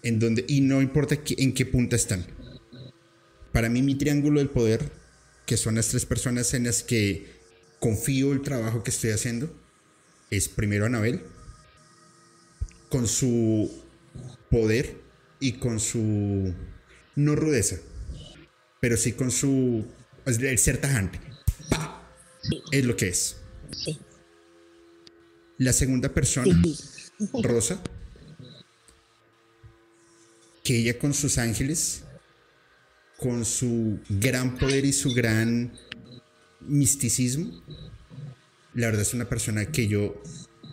[0.04, 2.24] En donde, y no importa en qué punta están.
[3.50, 4.92] Para mí mi triángulo del poder,
[5.46, 7.26] que son las tres personas en las que
[7.80, 9.50] confío el trabajo que estoy haciendo
[10.30, 11.22] es primero Anabel,
[12.88, 13.70] con su
[14.50, 14.96] poder
[15.40, 16.54] y con su,
[17.14, 17.76] no rudeza,
[18.80, 19.86] pero sí con su,
[20.26, 21.20] el ser tajante.
[22.70, 23.36] Es lo que es.
[25.58, 26.54] La segunda persona,
[27.42, 27.80] Rosa,
[30.62, 32.02] que ella con sus ángeles,
[33.16, 35.72] con su gran poder y su gran
[36.60, 37.62] misticismo,
[38.74, 40.22] la verdad es una persona que yo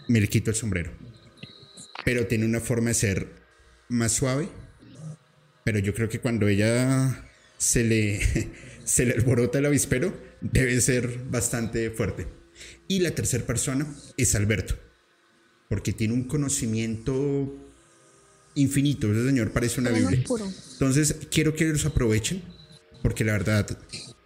[0.09, 0.91] me le quito el sombrero.
[2.03, 3.43] Pero tiene una forma de ser
[3.87, 4.49] más suave.
[5.63, 8.19] Pero yo creo que cuando ella se le,
[8.85, 12.27] se le alborota el avispero, debe ser bastante fuerte.
[12.87, 14.75] Y la tercera persona es Alberto.
[15.69, 17.55] Porque tiene un conocimiento
[18.55, 19.11] infinito.
[19.11, 20.23] Ese señor parece una Biblia.
[20.73, 22.43] Entonces, quiero que los aprovechen.
[23.01, 23.77] Porque la verdad,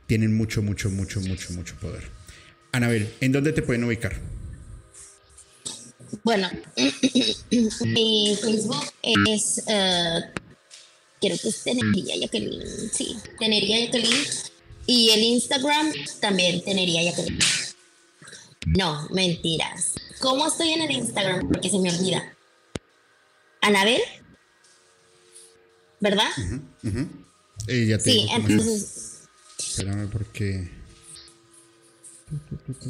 [0.08, 2.04] tienen mucho, mucho, mucho, mucho, mucho poder.
[2.72, 4.16] Anabel, ¿en dónde te pueden ubicar?
[6.24, 6.50] Bueno,
[7.86, 10.22] mi Facebook es, uh,
[11.20, 14.26] creo que es Tenería Jacqueline, sí, Tenería Jacqueline.
[14.86, 15.92] Y el Instagram
[16.22, 17.40] también Tenería Jacqueline.
[18.68, 19.96] No, mentiras.
[20.20, 21.50] ¿Cómo estoy en el Instagram?
[21.50, 22.34] Porque se me olvida.
[23.62, 24.02] Anabel,
[26.00, 26.30] ¿verdad?
[27.68, 29.08] Eh, sí, entonces
[29.78, 30.70] Espérame porque.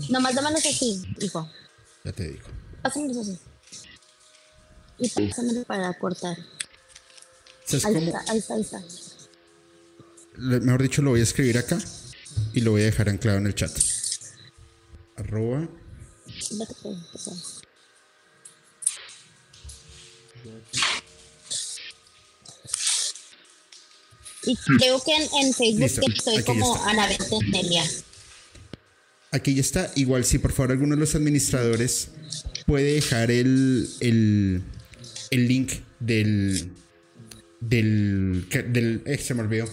[0.09, 1.49] Nomás dámalos así, hijo.
[2.03, 2.47] Ya te digo.
[2.81, 3.39] Pásamelos así.
[4.97, 6.37] Y pásamelo para cortar.
[7.73, 8.83] Ahí, está, ahí está, ahí está.
[10.37, 11.77] Mejor dicho, lo voy a escribir acá
[12.53, 13.71] y lo voy a dejar anclado en el chat.
[15.15, 15.67] Arroba.
[24.45, 27.83] Y creo que en, Facebook estoy como Anabel Tenelia.
[29.31, 29.91] Aquí ya está.
[29.95, 32.09] Igual, si por favor alguno de los administradores
[32.65, 34.63] puede dejar el, el,
[35.31, 36.71] el link del.
[37.69, 38.47] Del.
[38.49, 39.65] del eh, se.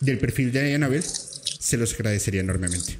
[0.00, 2.98] Del perfil de Anabel, se los agradecería enormemente.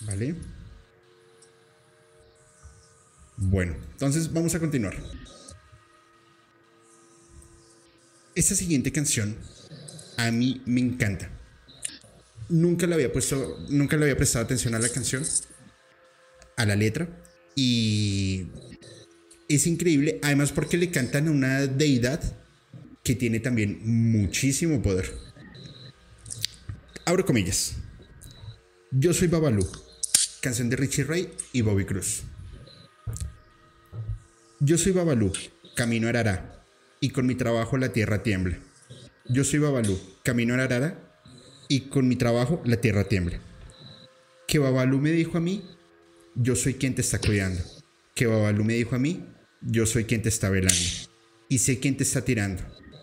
[0.00, 0.34] ¿Vale?
[3.36, 4.96] Bueno, entonces vamos a continuar.
[8.34, 9.36] Esta siguiente canción
[10.16, 11.30] a mí me encanta.
[12.48, 15.24] Nunca le había puesto, nunca le había prestado atención a la canción,
[16.56, 17.08] a la letra
[17.54, 18.46] y
[19.54, 22.20] es increíble, además porque le cantan a una deidad
[23.02, 25.12] que tiene también muchísimo poder.
[27.04, 27.74] Abro comillas.
[28.90, 29.66] Yo soy Babalu,
[30.40, 32.22] canción de Richie Ray y Bobby Cruz.
[34.60, 35.32] Yo soy Babalú,
[35.74, 36.64] camino a Arara,
[37.00, 38.58] y con mi trabajo la tierra tiembla.
[39.28, 41.18] Yo soy Babalú, camino a Arara,
[41.68, 43.40] y con mi trabajo la tierra tiembla.
[44.46, 45.64] Que Babalú me dijo a mí,
[46.36, 47.60] yo soy quien te está cuidando.
[48.14, 49.24] Que Babalú me dijo a mí,
[49.62, 50.80] yo soy quien te está velando.
[51.48, 52.62] Y sé quién te está tirando,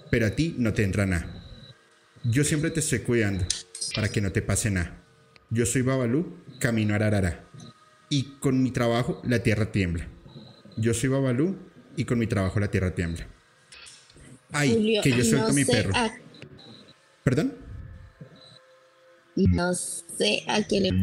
[0.10, 1.36] pero a ti no te entra nada.
[2.24, 3.46] Yo siempre te estoy cuidando,
[3.96, 5.04] para que no te pase nada.
[5.50, 7.48] Yo soy Babalú, camino a Arara,
[8.10, 10.08] y con mi trabajo la tierra tiembla.
[10.78, 11.58] Yo soy Babalú
[11.96, 13.28] y con mi trabajo la tierra tiembla.
[14.52, 15.94] Ay, que yo suelto mi perro.
[17.24, 17.56] ¿Perdón?
[19.36, 21.02] No sé a quién le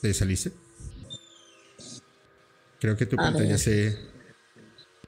[0.00, 0.52] ¿Te saliste?
[2.80, 3.96] Creo que tu pantalla se.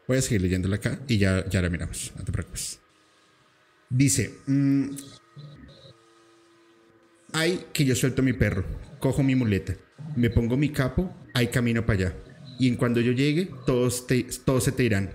[0.07, 2.13] Voy a seguir leyéndola acá y ya, ya la miramos.
[2.17, 2.81] No te preocupes.
[3.89, 4.91] Dice: mm,
[7.33, 8.65] Ay, que yo suelto mi perro
[9.03, 9.75] cojo mi muleta,
[10.15, 12.17] me pongo mi capo, hay camino para allá.
[12.59, 14.07] Y en cuando yo llegue, todos,
[14.45, 15.11] todos se te irán,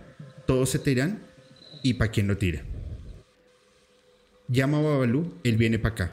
[0.45, 1.23] todos se te irán
[1.83, 2.63] y para quien lo tire.
[4.49, 6.11] Llama a Babalú, él viene para acá.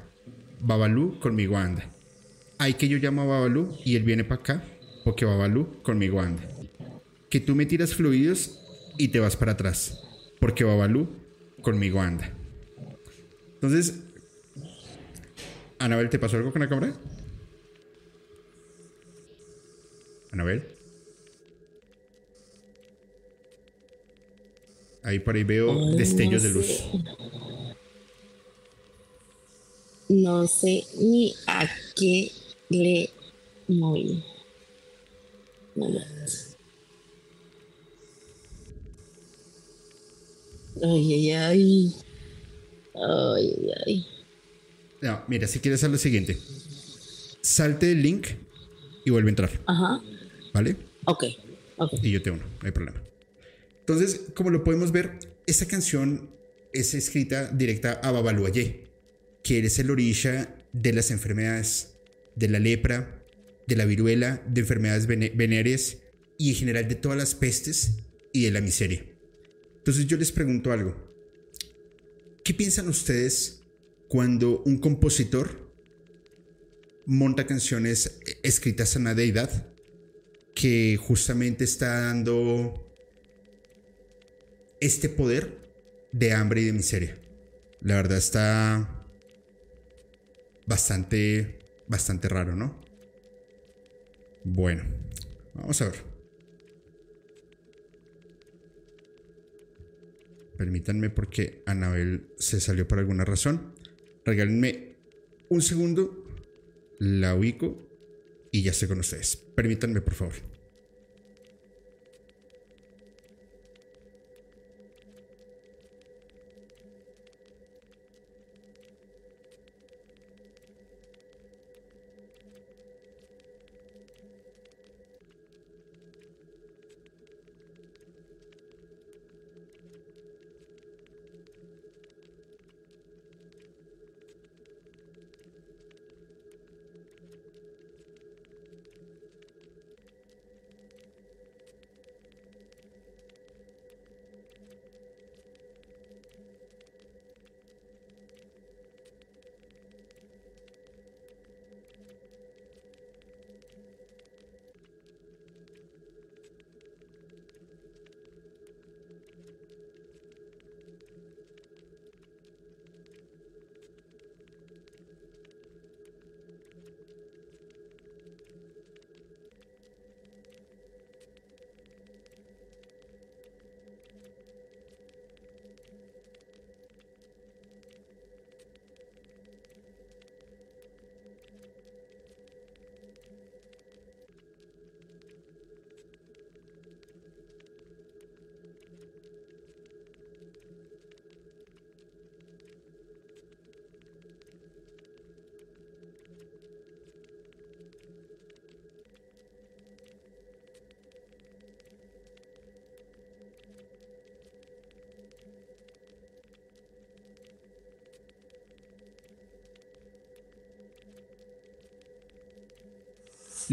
[0.61, 1.84] Babalú conmigo anda.
[2.59, 4.64] Hay que yo llamo a Babalú y él viene para acá,
[5.05, 6.43] porque Babalú conmigo anda.
[7.31, 8.59] Que tú me tiras fluidos
[8.99, 10.01] y te vas para atrás,
[10.41, 11.09] porque Babalú
[11.63, 12.33] conmigo anda.
[13.55, 14.01] Entonces,
[15.79, 16.95] Anabel, ¿te pasó algo con la cámara?
[20.43, 20.75] ver
[25.03, 26.83] Ahí por ahí veo destellos de luz.
[30.09, 32.33] No sé ni a qué
[32.71, 33.11] le
[33.69, 34.25] moví.
[40.83, 41.95] Ay, ay, ay.
[42.95, 44.07] Ay, ay, ay.
[45.01, 46.39] No, mira, si quieres hacer lo siguiente.
[47.41, 48.29] Salte el link
[49.05, 49.51] y vuelve a entrar.
[49.66, 50.01] Ajá.
[50.53, 50.77] ¿Vale?
[51.05, 51.25] Ok,
[52.03, 53.03] Y yo te uno, no hay problema.
[53.81, 56.31] Entonces, como lo podemos ver, esta canción
[56.72, 58.85] es escrita directa a Babaluayé,
[59.43, 61.97] que eres el orisha de las enfermedades,
[62.35, 63.24] de la lepra,
[63.67, 65.99] de la viruela, de enfermedades venéreas
[66.39, 67.97] y en general de todas las pestes
[68.33, 69.05] y de la miseria.
[69.79, 70.95] Entonces yo les pregunto algo.
[72.45, 73.62] ¿Qué piensan ustedes
[74.09, 75.73] cuando un compositor
[77.07, 79.69] monta canciones escritas a una deidad
[80.55, 82.85] que justamente está dando
[84.81, 85.65] este poder
[86.12, 87.19] de hambre y de miseria.
[87.81, 89.07] La verdad está
[90.67, 91.59] bastante,
[91.89, 92.84] bastante raro, ¿no?
[94.45, 94.84] Bueno,
[95.55, 96.14] vamos a ver.
[100.57, 103.74] Permítanme porque Anabel se salió por alguna razón.
[104.24, 104.97] Regálenme
[105.49, 106.24] un segundo,
[106.99, 107.76] la ubico
[108.53, 109.36] y ya estoy con ustedes.
[109.36, 110.54] Permítanme, por favor.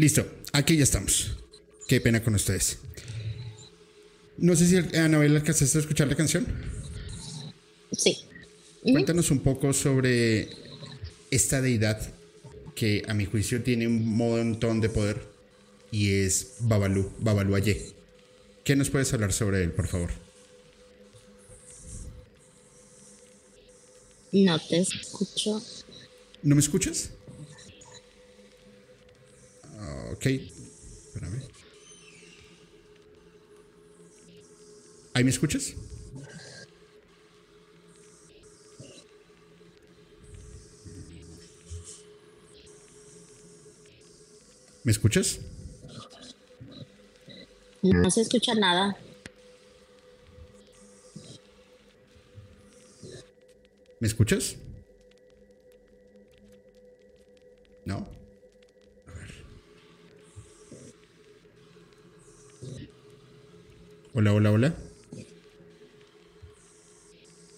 [0.02, 1.36] Listo, aquí ya estamos.
[1.86, 2.78] Qué pena con ustedes.
[4.36, 6.44] No sé si Anabel alcanzaste a escuchar la canción.
[7.96, 8.18] Sí.
[8.82, 10.48] Cuéntanos un poco sobre
[11.30, 12.00] esta deidad
[12.74, 15.22] que a mi juicio tiene un montón de poder
[15.92, 17.92] y es Babalu, Babalu Aye.
[18.64, 20.10] ¿Qué nos puedes hablar sobre él, por favor?
[24.32, 25.62] No te escucho.
[26.42, 27.12] ¿No me escuchas?
[30.22, 31.42] Ok, espérame.
[35.14, 35.74] ¿Ahí me escuchas?
[44.84, 45.40] ¿Me escuchas?
[47.82, 48.96] No se escucha nada.
[53.98, 54.54] ¿Me escuchas?
[64.14, 64.74] Hola, hola, hola.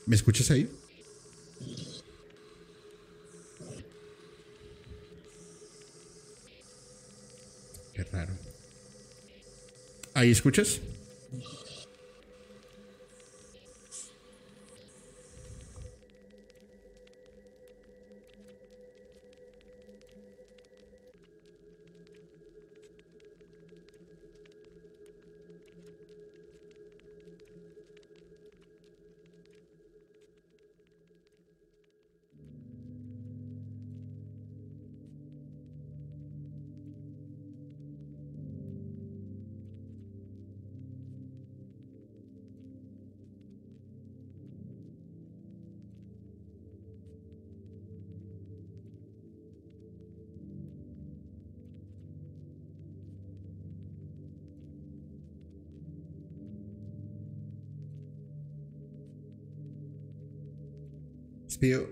[0.07, 0.71] ¿Me escuchas ahí?
[7.93, 8.35] Qué raro.
[10.15, 10.81] ¿Ahí escuchas?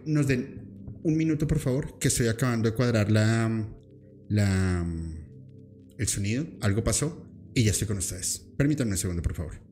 [0.04, 0.62] Nos den
[1.02, 3.68] un minuto, por favor, que estoy acabando de cuadrar la,
[4.28, 4.86] la,
[5.98, 6.46] el sonido.
[6.60, 8.46] Algo pasó y ya estoy con ustedes.
[8.56, 9.71] Permítanme un segundo, por favor.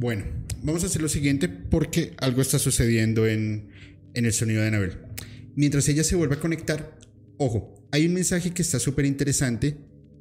[0.00, 0.26] Bueno,
[0.62, 3.70] vamos a hacer lo siguiente porque algo está sucediendo en,
[4.14, 4.92] en el sonido de Anabel.
[5.56, 6.96] Mientras ella se vuelve a conectar,
[7.36, 9.76] ojo, hay un mensaje que está súper interesante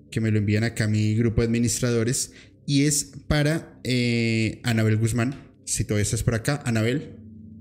[0.09, 2.34] que me lo envían acá a mi grupo de administradores
[2.65, 5.36] y es para eh, Anabel Guzmán.
[5.65, 7.15] Si todavía estás por acá, Anabel,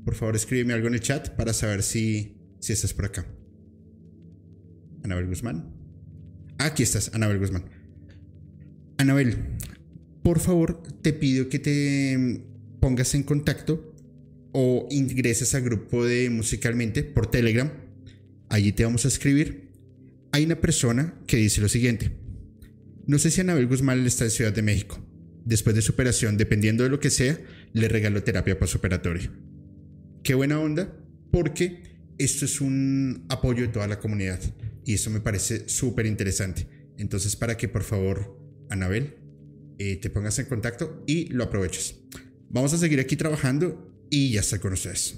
[0.07, 3.27] por favor escríbeme algo en el chat para saber si, si estás por acá.
[5.05, 5.71] Anabel Guzmán.
[6.57, 7.67] Aquí estás, Anabel Guzmán.
[8.97, 9.37] Anabel,
[10.27, 12.41] por favor, te pido que te
[12.81, 13.95] pongas en contacto
[14.51, 17.71] o ingreses al grupo de Musicalmente por Telegram.
[18.49, 19.71] Allí te vamos a escribir.
[20.33, 22.11] Hay una persona que dice lo siguiente.
[23.07, 24.99] No sé si Anabel Guzmán está en Ciudad de México.
[25.45, 27.39] Después de su operación, dependiendo de lo que sea,
[27.73, 29.33] le regaló terapia postoperatoria.
[30.25, 30.93] Qué buena onda,
[31.31, 31.83] porque
[32.19, 34.41] esto es un apoyo de toda la comunidad
[34.85, 36.67] y eso me parece súper interesante.
[36.99, 38.37] Entonces, para que por favor,
[38.71, 39.26] Anabel,
[39.79, 41.97] eh, te pongas en contacto y lo aproveches.
[42.49, 45.17] Vamos a seguir aquí trabajando y ya está con ustedes.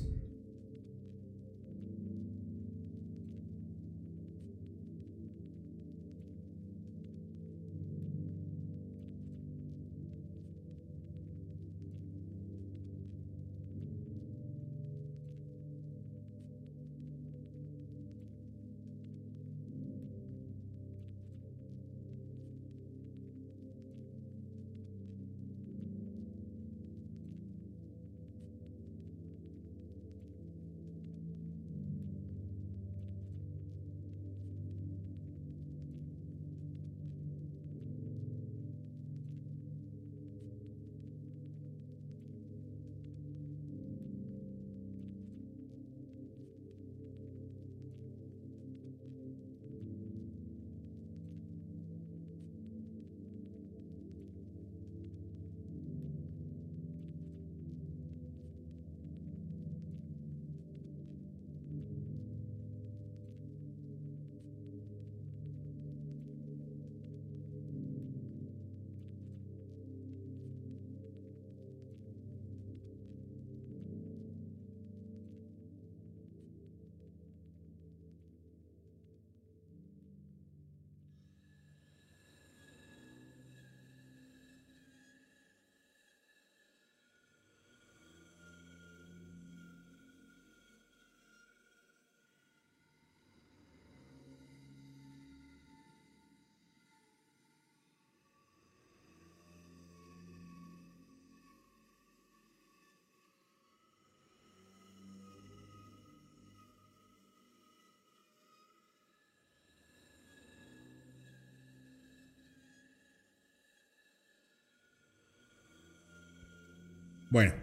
[117.31, 117.55] Bueno,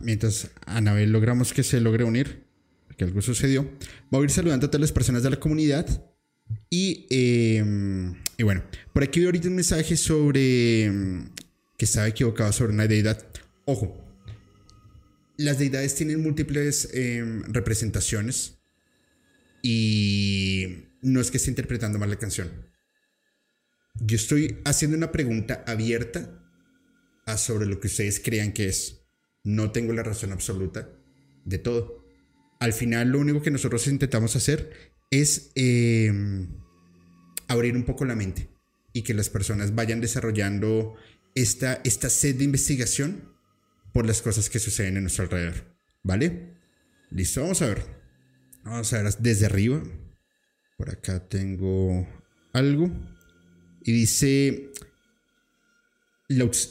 [0.00, 2.44] mientras Anabel logramos que se logre unir,
[2.96, 3.70] que algo sucedió,
[4.10, 5.86] voy a ir saludando a todas las personas de la comunidad.
[6.70, 11.28] Y, em, y bueno, por aquí vi ahorita un mensaje sobre em,
[11.76, 13.26] que estaba equivocado sobre una deidad.
[13.64, 14.02] Ojo,
[15.36, 18.58] las deidades tienen múltiples em, representaciones
[19.62, 22.50] y no es que esté interpretando mal la canción.
[24.00, 26.45] Yo estoy haciendo una pregunta abierta
[27.26, 29.02] a sobre lo que ustedes crean que es.
[29.44, 30.88] No tengo la razón absoluta
[31.44, 32.04] de todo.
[32.58, 36.48] Al final lo único que nosotros intentamos hacer es em,
[37.48, 38.48] abrir un poco la mente
[38.92, 40.96] y que las personas vayan desarrollando
[41.34, 43.36] esta, esta sed de investigación
[43.92, 45.76] por las cosas que suceden en nuestro alrededor.
[46.02, 46.56] ¿Vale?
[47.10, 47.82] Listo, vamos a ver.
[48.64, 49.82] Vamos a ver desde arriba.
[50.76, 52.06] Por acá tengo
[52.52, 52.90] algo.
[53.82, 54.70] Y dice...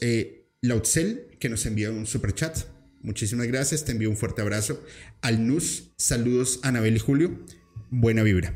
[0.02, 2.58] Eh, Lautzel, que nos envía un super chat.
[3.02, 4.84] Muchísimas gracias, te envío un fuerte abrazo.
[5.22, 7.46] Al Nus, saludos a Anabel y Julio.
[7.92, 8.54] Buena vibra.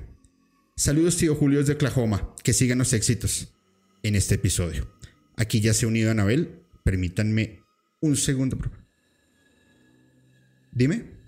[0.76, 2.34] Saludos, tío Julio de Oklahoma.
[2.43, 3.53] Que sigan los éxitos
[4.01, 4.91] en este episodio.
[5.36, 6.64] Aquí ya se ha unido Anabel.
[6.84, 7.62] Permítanme
[8.01, 8.57] un segundo.
[10.72, 11.20] Dime.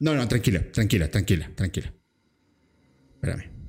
[0.00, 1.92] No, no, tranquila, tranquila, tranquila, tranquila.
[3.14, 3.59] Espérame.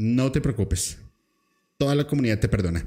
[0.00, 0.96] No te preocupes.
[1.76, 2.86] Toda la comunidad te perdona.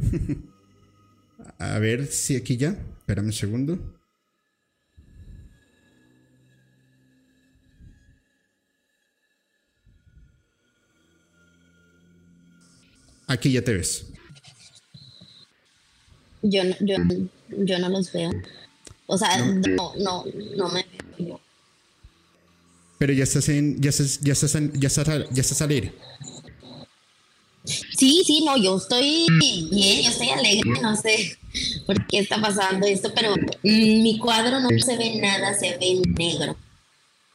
[1.58, 2.70] A ver si aquí ya.
[3.00, 3.78] Espérame un segundo.
[13.26, 14.06] Aquí ya te ves.
[16.40, 16.96] Yo no, yo,
[17.50, 18.30] yo no los veo.
[19.04, 20.24] O sea, no, no,
[20.56, 20.86] no me
[21.18, 21.38] veo
[22.96, 25.92] Pero ya estás en, ya estás, ya estás, ya estás, ya estás al aire.
[27.96, 29.26] Sí, sí, no, yo estoy
[29.70, 31.38] bien, yo estoy alegre, no sé
[31.86, 36.56] por qué está pasando esto, pero mi cuadro no se ve nada, se ve negro.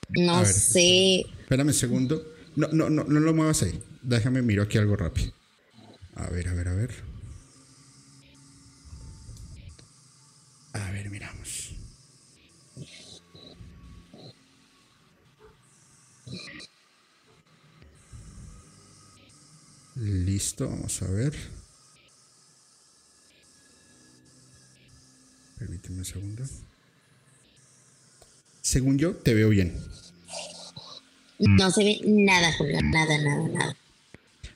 [0.10, 1.22] No sé.
[1.42, 2.34] Espérame un segundo.
[2.56, 3.82] No, no, no, no lo muevas ahí.
[4.02, 5.32] Déjame miro aquí algo rápido.
[6.16, 6.92] A ver, a ver, a ver.
[10.74, 11.61] A ver, miramos.
[20.02, 21.32] Listo, vamos a ver.
[25.60, 26.44] Permíteme un segundo.
[28.62, 29.78] Según yo, te veo bien.
[31.38, 33.78] No se ve nada, Julio, nada, nada, nada.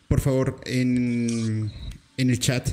[0.08, 1.72] Por favor, en,
[2.18, 2.70] en el chat,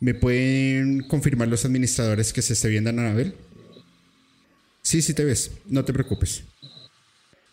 [0.00, 3.36] ¿me pueden confirmar los administradores que se esté viendo a Anabel?
[4.82, 6.42] Sí, sí te ves, no te preocupes.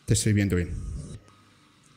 [0.08, 0.97] Te estoy viendo bien.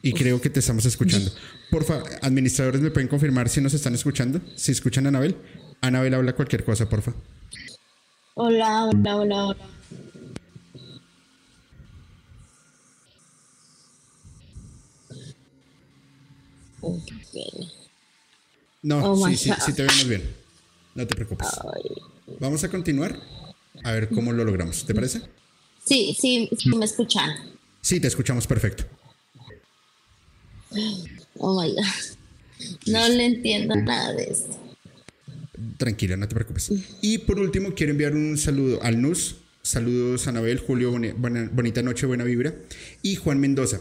[0.03, 1.30] Y creo que te estamos escuchando.
[1.70, 4.40] Por favor, administradores, ¿me pueden confirmar si nos están escuchando?
[4.57, 5.36] Si escuchan a Anabel.
[5.82, 7.12] Anabel habla cualquier cosa, porfa.
[8.34, 9.68] Hola, hola, hola, hola.
[18.82, 20.22] No, oh sí, sí, sí te vemos bien.
[20.94, 21.48] No te preocupes.
[22.38, 23.20] Vamos a continuar
[23.84, 24.86] a ver cómo lo logramos.
[24.86, 25.20] ¿Te parece?
[25.84, 27.30] Sí, sí, sí me escuchan.
[27.82, 28.84] Sí, te escuchamos perfecto.
[31.36, 32.18] Oh my God.
[32.86, 34.58] No le entiendo nada de esto.
[35.76, 36.70] Tranquila, no te preocupes.
[37.00, 39.36] Y por último, quiero enviar un saludo al NUS.
[39.62, 42.54] Saludos a Anabel, Julio, bonita noche, buena vibra.
[43.02, 43.80] Y Juan Mendoza.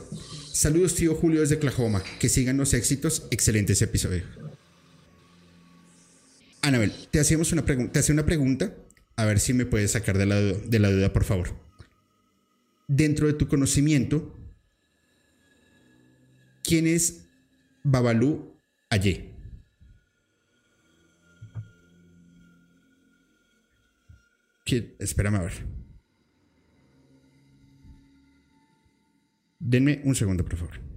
[0.52, 2.04] Saludos, tío Julio, desde Oklahoma.
[2.20, 3.24] Que sigan los éxitos.
[3.32, 4.24] Excelente ese episodio.
[6.62, 7.94] Anabel, te hacíamos una pregunta.
[7.94, 8.74] Te hacía una pregunta.
[9.16, 11.54] A ver si me puedes sacar de la, de la duda, por favor.
[12.88, 14.36] Dentro de tu conocimiento,
[16.70, 17.28] ¿quién es
[17.84, 18.56] Babalu
[18.92, 19.34] Aye?
[25.00, 25.54] Espérame a ver.
[29.60, 30.89] Denme un segundo, por favor.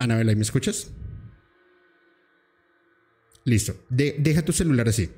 [0.00, 0.90] Anabela, ¿me escuchas?
[3.44, 3.76] Listo.
[3.88, 5.10] deja tu celular así.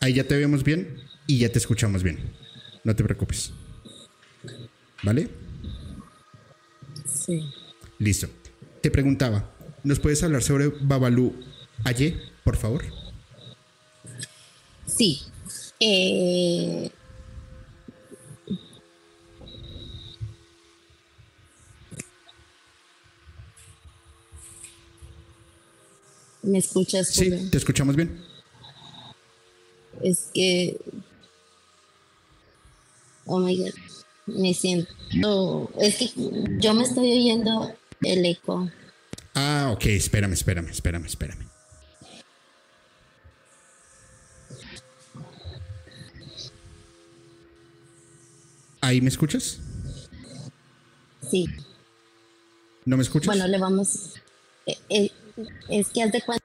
[0.00, 0.96] Ahí ya te vemos bien
[1.26, 2.18] y ya te escuchamos bien.
[2.84, 3.52] No te preocupes.
[5.02, 5.28] ¿Vale?
[7.04, 7.52] Sí.
[7.98, 8.28] Listo.
[8.80, 9.52] Te preguntaba,
[9.82, 11.34] ¿nos puedes hablar sobre Babalu
[11.84, 12.84] Aye, por favor?
[14.86, 15.22] Sí.
[15.80, 16.90] Eh,
[26.42, 27.08] ¿Me escuchas?
[27.08, 28.20] Sí, te escuchamos bien.
[30.02, 30.76] Es que.
[33.26, 33.74] Oh my god.
[34.26, 35.70] Me siento.
[35.78, 36.10] Es que
[36.58, 37.72] yo me estoy oyendo
[38.02, 38.68] el eco.
[39.34, 39.86] Ah, ok.
[39.86, 41.46] Espérame, espérame, espérame, espérame.
[48.80, 49.60] ¿Ahí me escuchas?
[51.30, 51.46] Sí.
[52.84, 53.26] ¿No me escuchas?
[53.26, 54.14] Bueno, le vamos.
[54.66, 55.10] Eh, eh,
[55.68, 56.44] es que haz de cuenta.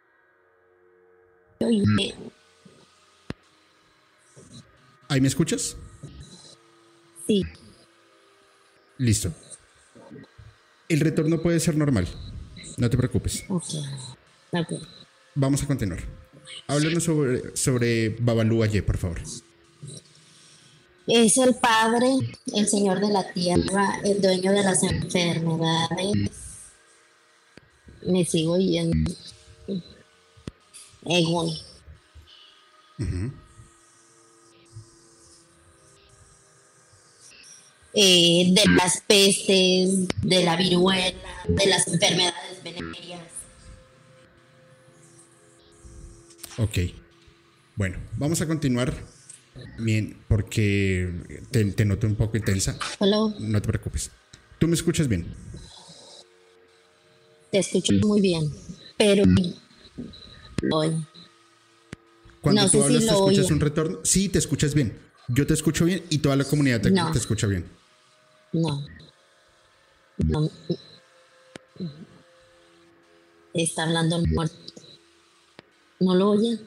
[5.09, 5.75] ¿Ahí me escuchas?
[7.25, 7.43] Sí.
[8.97, 9.33] Listo.
[10.89, 12.07] El retorno puede ser normal.
[12.77, 13.43] No te preocupes.
[15.35, 15.99] Vamos a continuar.
[16.67, 19.21] Háblanos sobre, sobre Babalu Aye, por favor.
[21.07, 22.07] Es el padre,
[22.53, 26.46] el señor de la tierra, el dueño de las enfermedades
[28.07, 29.11] me sigo yendo.
[31.05, 31.49] Egon.
[37.93, 43.21] eh, de las pestes, de la viruela, de las enfermedades venéreas.
[46.57, 46.77] Ok.
[47.75, 48.93] Bueno, vamos a continuar.
[49.79, 51.11] Bien, porque
[51.49, 52.77] te, te noto un poco intensa.
[52.99, 54.11] Hello, No te preocupes.
[54.59, 55.25] ¿Tú me escuchas bien?
[57.51, 58.51] Te escucho muy bien,
[58.97, 59.23] pero
[60.71, 61.05] hoy
[62.41, 63.53] Cuando No tú si hablas, ¿te escuchas oye.
[63.53, 63.99] un retorno?
[64.03, 64.97] Sí, te escuchas bien.
[65.29, 67.11] Yo te escucho bien y toda la comunidad te, No.
[67.11, 67.65] te escucha bien.
[68.53, 68.85] no.
[70.17, 70.49] no.
[73.53, 74.55] Está hablando el muerto.
[75.99, 76.59] ¿No lo oye?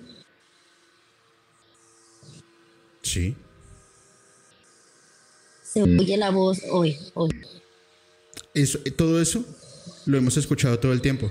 [3.02, 3.36] Sí.
[5.62, 7.30] Se oye la voz hoy, hoy.
[8.54, 9.44] Eso, eh, todo eso
[10.10, 11.30] lo hemos escuchado todo el tiempo.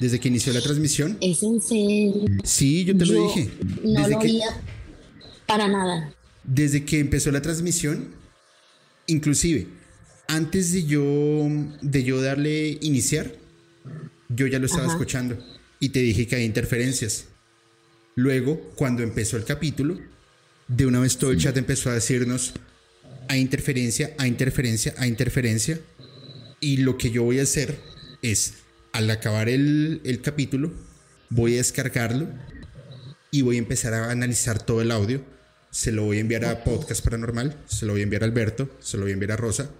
[0.00, 1.16] Desde que inició la transmisión.
[1.20, 2.24] ¿Es en serio?
[2.42, 3.50] Sí, yo te lo Yo dije.
[3.84, 4.46] No Desde lo que, oía
[5.46, 6.12] para nada.
[6.42, 8.08] desde que empezó la transmisión,
[9.06, 9.68] inclusive
[10.26, 11.46] antes de yo,
[11.82, 13.32] de yo darle iniciar,
[14.28, 14.92] yo ya lo estaba Ajá.
[14.94, 15.38] escuchando
[15.78, 17.26] y te dije que hay interferencias.
[18.16, 19.98] Luego, cuando empezó el capítulo,
[20.66, 22.54] de una vez todo el chat empezó a decirnos,
[23.28, 25.78] hay interferencia, hay interferencia, hay interferencia.
[26.60, 27.78] Y lo que yo voy a hacer
[28.24, 28.54] es,
[28.92, 30.72] al acabar el, el capítulo,
[31.28, 32.28] voy a descargarlo
[33.30, 35.24] y voy a empezar a analizar todo el audio.
[35.70, 38.70] Se lo voy a enviar a Podcast Paranormal, se lo voy a enviar a Alberto,
[38.80, 39.70] se lo voy a enviar a Rosa,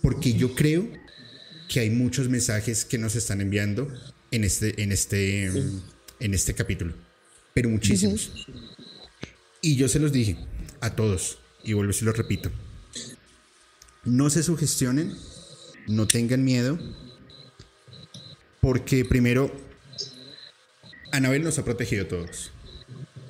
[0.00, 0.88] porque yo creo
[1.68, 3.92] que hay muchos mensajes que nos están enviando
[4.30, 6.94] en este, en este, en este capítulo,
[7.52, 8.46] pero muchísimos.
[9.60, 10.36] Y yo se los dije
[10.80, 12.50] a todos, y vuelvo y se los repito.
[14.04, 15.14] No se sugestionen,
[15.86, 16.78] no tengan miedo,
[18.60, 19.50] porque primero,
[21.12, 22.52] Anabel nos ha protegido a todos.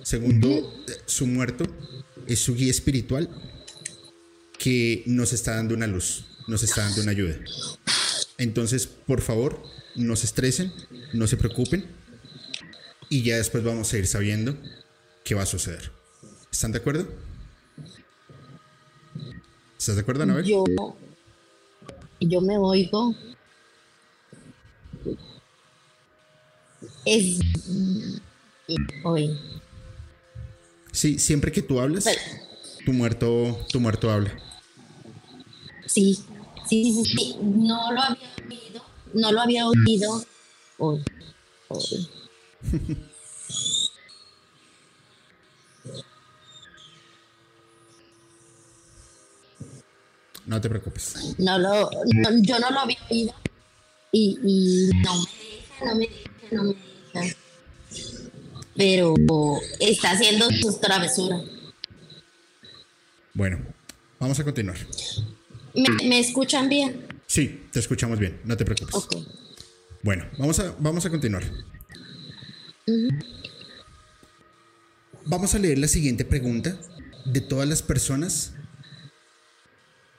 [0.02, 0.74] Segundo,
[1.06, 1.64] su muerto
[2.26, 3.28] es su guía espiritual
[4.58, 7.36] que nos está dando una luz, nos está dando una ayuda.
[8.38, 9.62] Entonces, por favor,
[9.94, 10.72] no se estresen,
[11.12, 11.84] no se preocupen
[13.08, 14.56] y ya después vamos a ir sabiendo
[15.24, 15.92] qué va a suceder.
[16.50, 17.06] ¿Están de acuerdo?
[19.78, 20.44] ¿Estás de acuerdo, Anabel?
[20.44, 20.64] Yo,
[22.20, 23.14] yo me oigo.
[27.04, 27.38] Es
[29.04, 29.38] hoy.
[30.92, 32.20] Sí, siempre que tú hablas, Pero-
[32.84, 34.32] tu muerto, tu muerto habla.
[35.86, 36.14] Sí,
[36.68, 37.36] sí, sí, sí.
[37.42, 38.82] No lo había oído.
[39.14, 40.24] No lo había oído
[40.78, 41.02] hoy.
[41.68, 42.08] hoy.
[50.46, 51.34] No te preocupes.
[51.38, 53.34] No lo, no- yo no lo había oído.
[54.12, 55.14] Y, y no
[55.84, 56.76] no me deja, no me
[57.14, 57.36] deja.
[58.76, 59.14] Pero
[59.78, 61.42] está haciendo sus travesuras.
[63.34, 63.58] Bueno,
[64.18, 64.76] vamos a continuar.
[65.74, 67.06] ¿Me, me escuchan bien?
[67.26, 68.94] Sí, te escuchamos bien, no te preocupes.
[68.94, 69.16] Ok.
[70.02, 71.44] Bueno, vamos a, vamos a continuar.
[75.26, 76.80] Vamos a leer la siguiente pregunta
[77.24, 78.52] de todas las personas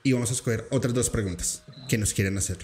[0.04, 2.60] y vamos a escoger otras dos preguntas que nos quieren hacer.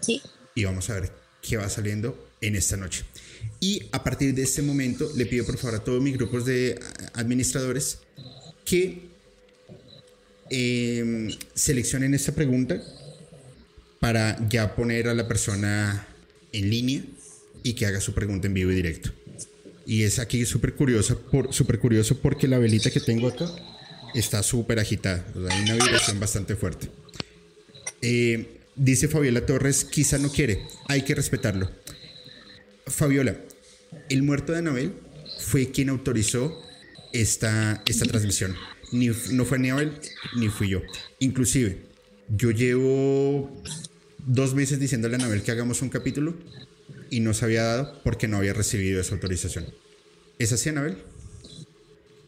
[0.00, 0.22] Sí.
[0.54, 1.12] Y vamos a ver
[1.42, 3.04] qué va saliendo en esta noche.
[3.60, 6.78] Y a partir de este momento le pido por favor a todos mis grupos de
[7.14, 7.98] administradores
[8.64, 9.08] que
[10.50, 12.80] eh, seleccionen esta pregunta
[14.00, 16.06] para ya poner a la persona
[16.52, 17.02] en línea
[17.62, 19.10] y que haga su pregunta en vivo y directo.
[19.86, 23.46] Y es aquí súper curiosa, por, súper curioso porque la velita que tengo acá
[24.14, 25.26] está súper agitada.
[25.34, 26.88] O sea, hay una vibración bastante fuerte.
[28.02, 31.70] Eh, dice Fabiola Torres, quizá no quiere, hay que respetarlo.
[32.86, 33.36] Fabiola,
[34.08, 34.92] el muerto de Anabel
[35.40, 36.62] fue quien autorizó
[37.12, 38.56] esta, esta transmisión.
[38.92, 39.92] Ni, no fue Anabel
[40.36, 40.82] ni fui yo.
[41.18, 41.82] Inclusive,
[42.28, 43.62] yo llevo
[44.26, 46.34] dos meses diciéndole a Anabel que hagamos un capítulo
[47.10, 49.66] y no se había dado porque no había recibido esa autorización.
[50.38, 50.98] ¿Es así, Anabel?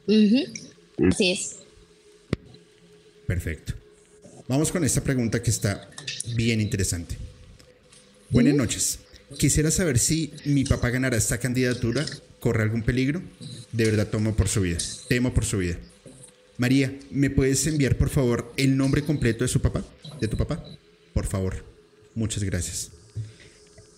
[0.07, 1.09] Ujú.
[1.09, 1.57] Así es.
[3.27, 3.75] Perfecto.
[4.49, 5.89] Vamos con esta pregunta que está
[6.35, 7.17] bien interesante.
[8.31, 9.01] Buenas noches.
[9.39, 12.05] Quisiera saber si mi papá ganará esta candidatura,
[12.41, 13.23] corre algún peligro.
[13.73, 14.79] De verdad tomo por su vida.
[15.09, 15.79] Temo por su vida.
[16.59, 19.85] María, ¿me puedes enviar por favor el nombre completo de su papá?
[20.21, 20.65] ¿De tu papá?
[21.15, 21.65] Por favor.
[22.15, 22.91] Muchas gracias.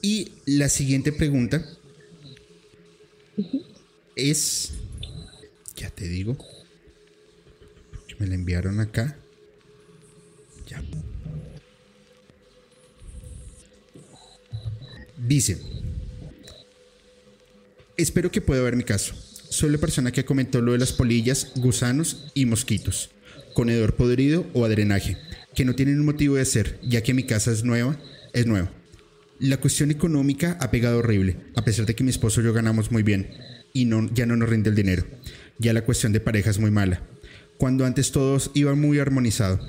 [0.01, 1.67] Y la siguiente pregunta
[4.17, 4.73] es,
[5.77, 6.37] ya te digo,
[8.07, 9.17] que me la enviaron acá.
[10.69, 10.83] Ya.
[15.25, 15.59] Dice,
[17.97, 19.15] espero que pueda ver mi caso.
[19.51, 23.11] Soy la persona que comentó lo de las polillas, gusanos y mosquitos.
[23.55, 25.19] con hedor podrido o a drenaje,
[25.55, 28.01] que no tienen un motivo de ser, ya que mi casa es nueva,
[28.33, 28.73] es nueva.
[29.39, 32.91] La cuestión económica ha pegado horrible, a pesar de que mi esposo y yo ganamos
[32.91, 33.29] muy bien
[33.75, 35.05] y no, ya no nos rinde el dinero.
[35.59, 37.03] Ya la cuestión de pareja es muy mala.
[37.59, 39.61] Cuando antes todos iban muy armonizado.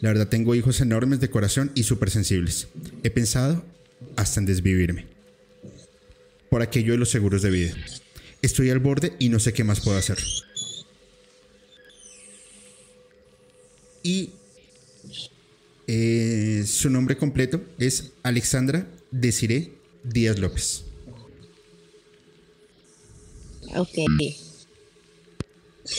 [0.00, 2.66] La verdad tengo hijos enormes de corazón y súper sensibles.
[3.04, 3.64] He pensado
[4.16, 5.06] hasta en desvivirme.
[6.50, 7.74] Por aquello de los seguros de vida.
[8.42, 10.18] Estoy al borde y no sé qué más puedo hacer.
[14.02, 14.30] Y
[15.86, 19.72] eh, su nombre completo es Alexandra Desiree
[20.04, 20.84] Díaz López.
[23.74, 23.98] Ok.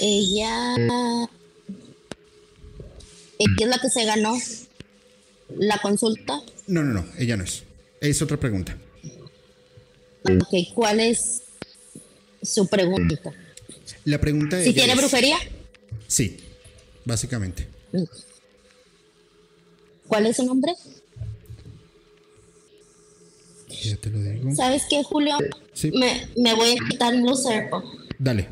[0.01, 0.75] Ella.
[3.39, 4.37] Ella es la que se ganó
[5.57, 6.41] la consulta.
[6.67, 7.63] No, no, no, ella no es.
[8.01, 8.77] Es otra pregunta.
[10.23, 11.43] Ok, ¿cuál es
[12.41, 13.15] su pregunta?
[14.05, 15.37] La pregunta de ¿Si tiene es- brujería?
[16.07, 16.37] Sí,
[17.05, 17.67] básicamente.
[20.07, 20.73] ¿Cuál es su nombre?
[23.83, 24.55] Ya te lo digo.
[24.55, 25.37] ¿Sabes qué, Julio?
[25.73, 25.91] Sí.
[25.91, 27.85] Me, me voy a quitar los AirPods.
[28.17, 28.47] Dale.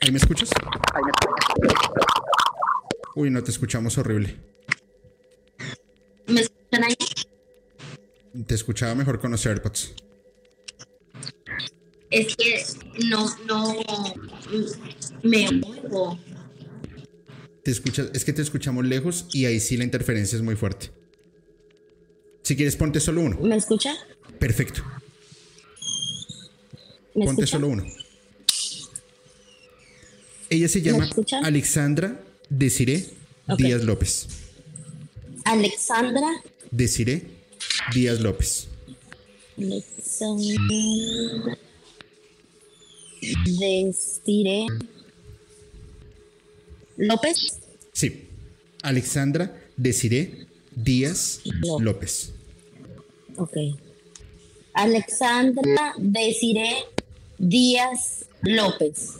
[0.00, 0.48] ¿Ahí me escuchas?
[3.20, 4.34] Uy, no te escuchamos horrible.
[6.26, 6.96] ¿Me escuchan ahí?
[8.46, 9.92] Te escuchaba mejor con los AirPods.
[12.08, 12.64] Es que
[13.04, 13.76] no, no
[15.22, 16.18] me oigo.
[17.62, 20.90] Te escuchas, es que te escuchamos lejos y ahí sí la interferencia es muy fuerte.
[22.42, 23.38] Si quieres, ponte solo uno.
[23.42, 23.92] ¿Me escucha?
[24.38, 24.82] Perfecto.
[27.14, 27.46] ¿Me Ponte escucha?
[27.58, 27.84] solo uno.
[30.48, 31.06] Ella se llama?
[31.42, 33.06] Alexandra Desiree
[33.48, 33.58] Ok.
[33.58, 34.26] Díaz López.
[35.44, 36.28] Alexandra.
[36.70, 37.22] Desiree
[37.94, 38.68] Díaz López.
[39.56, 41.58] Alexandra.
[43.58, 44.66] Desiree.
[46.96, 47.58] López.
[47.92, 48.28] Sí.
[48.82, 51.84] Alexandra Desiree Díaz López.
[51.84, 52.32] López.
[53.36, 53.56] Ok.
[54.74, 56.84] Alexandra Desiree
[57.38, 59.18] Díaz López.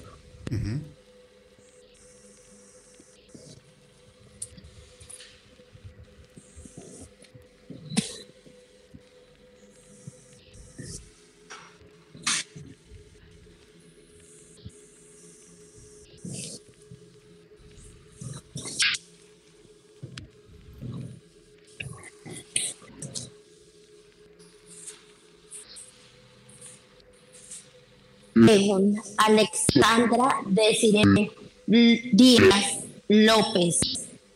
[28.47, 31.31] Según Alexandra Desiree
[31.67, 33.81] Díaz López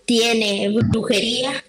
[0.04, 1.64] tiene brujería.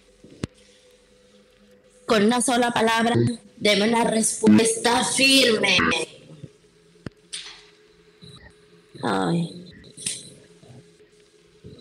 [2.06, 3.16] Con una sola palabra,
[3.58, 5.78] deme una respuesta firme.
[9.02, 9.66] Ay.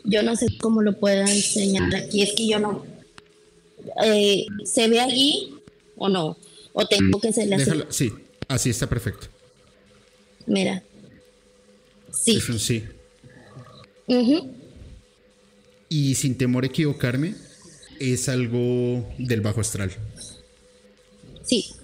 [0.05, 2.85] Yo no sé cómo lo pueda enseñar aquí, es que yo no.
[4.03, 5.55] Eh, ¿Se ve allí
[5.97, 6.37] o no?
[6.73, 7.85] ¿O tengo que se le hace?
[7.91, 8.13] Sí,
[8.49, 9.29] así está perfecto.
[10.47, 10.83] Mira.
[12.13, 12.37] Sí.
[12.37, 12.85] Es un sí.
[15.89, 17.35] Y sin temor a equivocarme,
[17.99, 19.91] es algo del bajo astral.
[21.45, 21.75] Sí.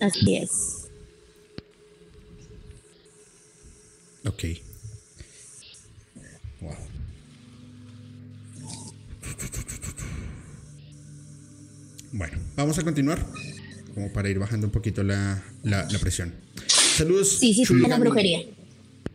[0.00, 0.88] Así es.
[4.26, 4.44] Ok.
[6.60, 6.76] Wow.
[12.12, 13.24] Bueno, vamos a continuar.
[13.94, 16.32] Como para ir bajando un poquito la, la- la presión.
[16.66, 17.38] Saludos.
[17.38, 18.00] Sí, sí, Gaming.
[18.00, 18.40] brujería.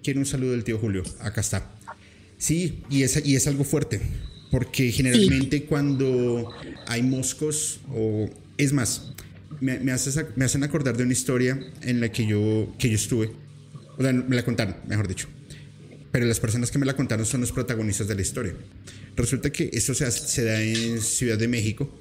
[0.03, 1.03] Quiero un saludo del tío Julio.
[1.19, 1.71] Acá está.
[2.37, 3.99] Sí, y es, y es algo fuerte.
[4.51, 6.49] Porque generalmente cuando
[6.87, 8.29] hay moscos o...
[8.57, 9.11] Es más,
[9.59, 12.89] me, me, haces ac- me hacen acordar de una historia en la que yo, que
[12.89, 13.31] yo estuve.
[13.97, 15.27] O sea, me la contaron, mejor dicho.
[16.11, 18.53] Pero las personas que me la contaron son los protagonistas de la historia.
[19.15, 21.93] Resulta que esto se, hace- se da en Ciudad de México.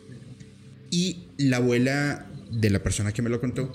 [0.91, 3.73] Y la abuela de la persona que me lo contó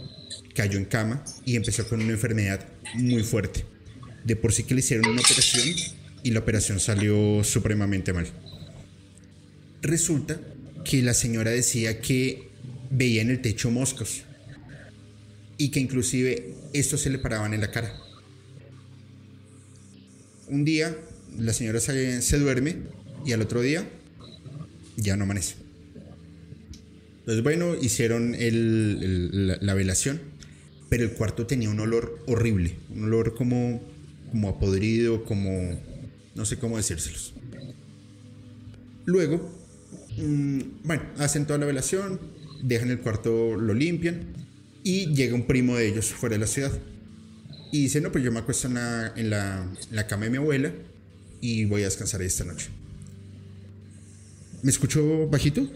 [0.56, 3.66] cayó en cama y empezó con una enfermedad muy fuerte.
[4.24, 5.68] De por sí que le hicieron una operación
[6.24, 8.28] y la operación salió supremamente mal.
[9.82, 10.40] Resulta
[10.84, 12.50] que la señora decía que
[12.92, 14.24] veía en el techo moscos
[15.58, 17.96] y que inclusive estos se le paraban en la cara.
[20.48, 20.96] Un día
[21.38, 22.78] la señora se, se duerme
[23.26, 23.88] y al otro día
[24.98, 25.61] ya no amanece.
[27.22, 30.20] Entonces, bueno, hicieron el- la, la velación,
[30.90, 33.82] pero el cuarto tenía un olor horrible, un olor como,
[34.32, 34.50] como
[35.26, 35.80] como
[36.36, 37.34] no sé cómo decírselos.
[39.06, 39.50] Luego,
[40.18, 42.20] mm, bueno, hacen toda la velación,
[42.64, 44.26] dejan el cuarto, lo limpian
[44.84, 46.72] y llega un primo de ellos fuera de la ciudad.
[47.72, 50.38] Y dice, no, pues yo me acuesto en la, en la, la cama de mi
[50.38, 50.74] abuela
[51.42, 52.70] y voy a descansar esta noche.
[54.64, 55.68] ¿Me escucho bajito?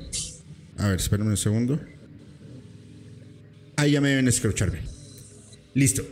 [0.78, 1.80] A ver, espérame un segundo.
[3.78, 4.80] Ahí ya me deben escucharme.
[5.74, 6.06] Listo.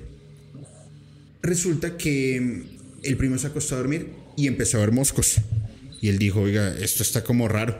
[1.41, 5.37] Resulta que mm, el primo se acostó a dormir y empezó a ver moscos.
[6.01, 7.77] Y él dijo, oiga, esto está como raro.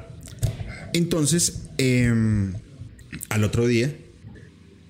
[0.93, 2.53] Entonces, em,
[3.29, 3.93] al otro día,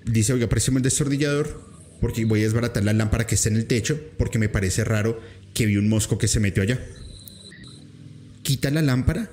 [0.04, 3.66] dice, oiga, préstame el destornillador porque voy a desbaratar la lámpara que está en el
[3.66, 5.20] techo porque me parece raro
[5.54, 6.78] que vi un mosco que se metió allá.
[8.42, 9.30] Quita la lámpara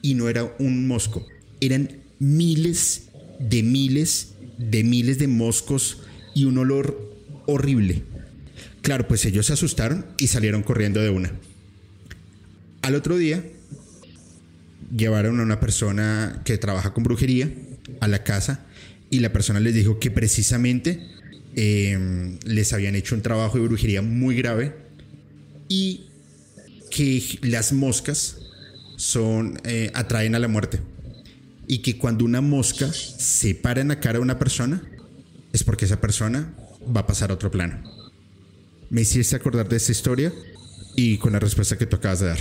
[0.00, 1.26] y no era un mosco,
[1.60, 3.08] eran miles
[3.38, 5.98] de miles de miles de moscos
[6.34, 7.16] y un olor
[7.46, 8.02] horrible.
[8.82, 11.32] Claro, pues ellos se asustaron y salieron corriendo de una.
[12.82, 13.42] Al otro día,
[14.94, 17.52] llevaron a una persona que trabaja con brujería
[18.00, 18.64] a la casa
[19.10, 21.06] y la persona les dijo que precisamente
[21.54, 24.74] em, les habían hecho un trabajo de brujería muy grave
[25.68, 26.06] y
[26.90, 28.38] que las moscas
[28.96, 30.80] son eh, atraen a la muerte
[31.68, 34.82] y que cuando una mosca se para en la cara de una persona
[35.52, 36.54] es porque esa persona
[36.84, 37.82] va a pasar a otro plano.
[38.88, 40.32] Me hiciste acordar de esta historia
[40.96, 42.38] y con la respuesta que tú acabas de dar.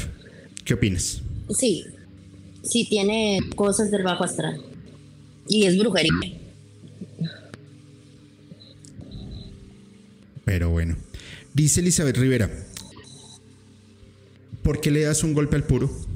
[0.63, 1.21] ¿Qué opinas?
[1.49, 1.85] Sí,
[2.63, 4.61] sí tiene cosas del bajo astral
[5.49, 6.11] y es brujería.
[10.45, 10.95] Pero bueno,
[11.53, 12.49] dice Elizabeth Rivera,
[14.63, 16.06] ¿por qué le das un golpe al puro?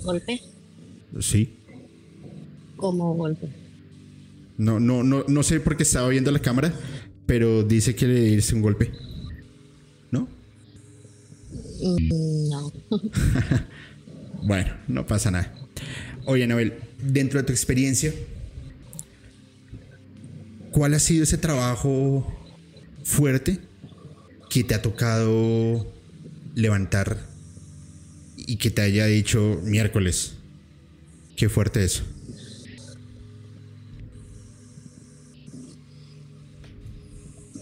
[0.00, 0.40] ¿Golpe?
[1.20, 1.58] Sí.
[2.76, 3.48] ¿Cómo golpe?
[4.58, 6.72] No, no, no, no sé por qué estaba viendo la cámara,
[7.26, 8.92] pero dice que le dice un golpe.
[10.10, 10.28] ¿No?
[11.80, 12.72] Mm, no.
[14.42, 15.52] bueno, no pasa nada.
[16.24, 18.12] Oye, Anabel, dentro de tu experiencia,
[20.70, 22.26] ¿cuál ha sido ese trabajo
[23.04, 23.58] fuerte
[24.48, 25.86] que te ha tocado
[26.54, 27.31] levantar
[28.46, 30.34] y que te haya dicho miércoles?
[31.36, 32.02] Qué fuerte eso.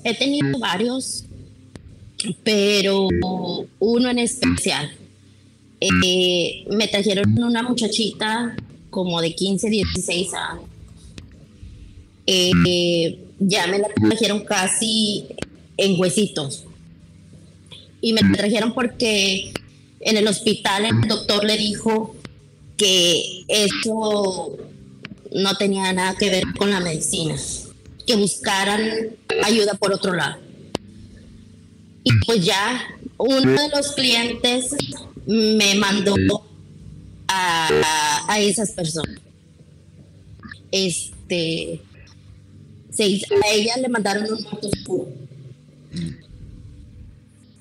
[0.02, 1.24] He tenido varios,
[2.42, 3.08] pero
[3.78, 4.90] uno en especial.
[5.80, 8.54] Eh, me trajeron una muchachita
[8.90, 10.64] como de 15, 16 años.
[12.26, 15.26] Eh, ya me la trajeron casi
[15.76, 16.64] en huesitos.
[18.00, 19.52] Y me la trajeron porque
[20.00, 22.16] en el hospital el doctor le dijo
[22.76, 24.56] que eso
[25.32, 27.36] no tenía nada que ver con la medicina,
[28.06, 28.80] que buscaran
[29.44, 30.38] ayuda por otro lado.
[32.02, 32.82] Y pues ya
[33.18, 34.74] uno de los clientes
[35.26, 36.14] me mandó
[37.28, 39.18] a, a esas personas.
[40.72, 41.80] Este,
[42.98, 45.08] a ella le mandaron un muerto oscuro.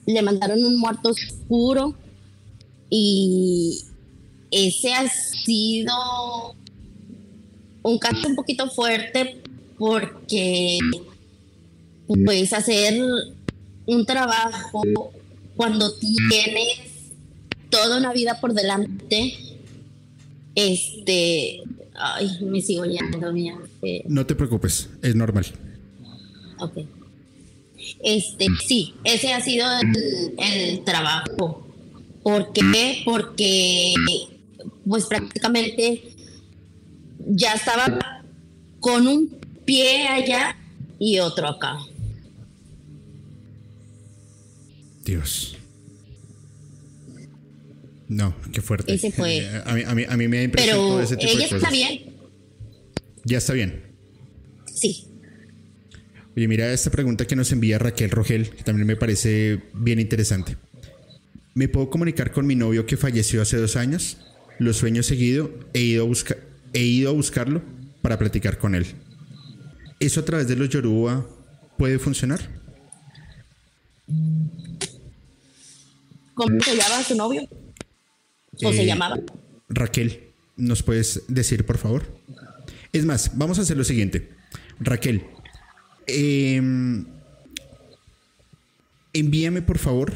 [0.05, 1.95] Le mandaron un muerto oscuro
[2.89, 3.83] y
[4.51, 6.55] ese ha sido
[7.83, 9.41] un caso un poquito fuerte
[9.77, 10.79] porque
[12.25, 13.01] puedes hacer
[13.85, 14.81] un trabajo
[15.55, 16.79] cuando tienes
[17.69, 19.33] toda una vida por delante.
[20.55, 21.61] Este,
[21.95, 23.57] ay, me sigo yendo, mía.
[23.81, 24.03] Eh.
[24.07, 25.45] no te preocupes, es normal.
[26.59, 26.79] Ok.
[28.03, 31.68] Este, sí, ese ha sido el, el trabajo.
[32.23, 33.01] ¿Por qué?
[33.05, 33.93] Porque
[34.87, 36.01] pues prácticamente
[37.19, 38.23] ya estaba
[38.79, 39.29] con un
[39.65, 40.57] pie allá
[40.99, 41.77] y otro acá.
[45.05, 45.55] Dios.
[48.07, 48.93] No, qué fuerte.
[48.93, 49.47] Ese fue.
[49.65, 52.15] A, mí, a, mí, a mí, me ha impresionado Pero ese tipo ella está bien.
[53.23, 53.83] Ya está bien.
[54.73, 55.05] Sí.
[56.35, 60.57] Oye, mira esta pregunta que nos envía Raquel Rogel, que también me parece bien interesante.
[61.53, 64.17] ¿Me puedo comunicar con mi novio que falleció hace dos años?
[64.59, 66.37] Lo sueño seguido, he ido a, buscar,
[66.73, 67.61] he ido a buscarlo
[68.01, 68.85] para platicar con él.
[69.99, 71.25] ¿Eso a través de los Yoruba
[71.77, 72.39] puede funcionar?
[76.33, 77.47] ¿Cómo se llama su novio?
[78.63, 79.19] ¿O se Eh, llamaba?
[79.69, 80.23] Raquel,
[80.57, 82.03] ¿nos puedes decir, por favor?
[82.93, 84.29] Es más, vamos a hacer lo siguiente.
[84.79, 85.25] Raquel,
[86.07, 87.05] em,
[89.13, 90.13] envíame, por favor.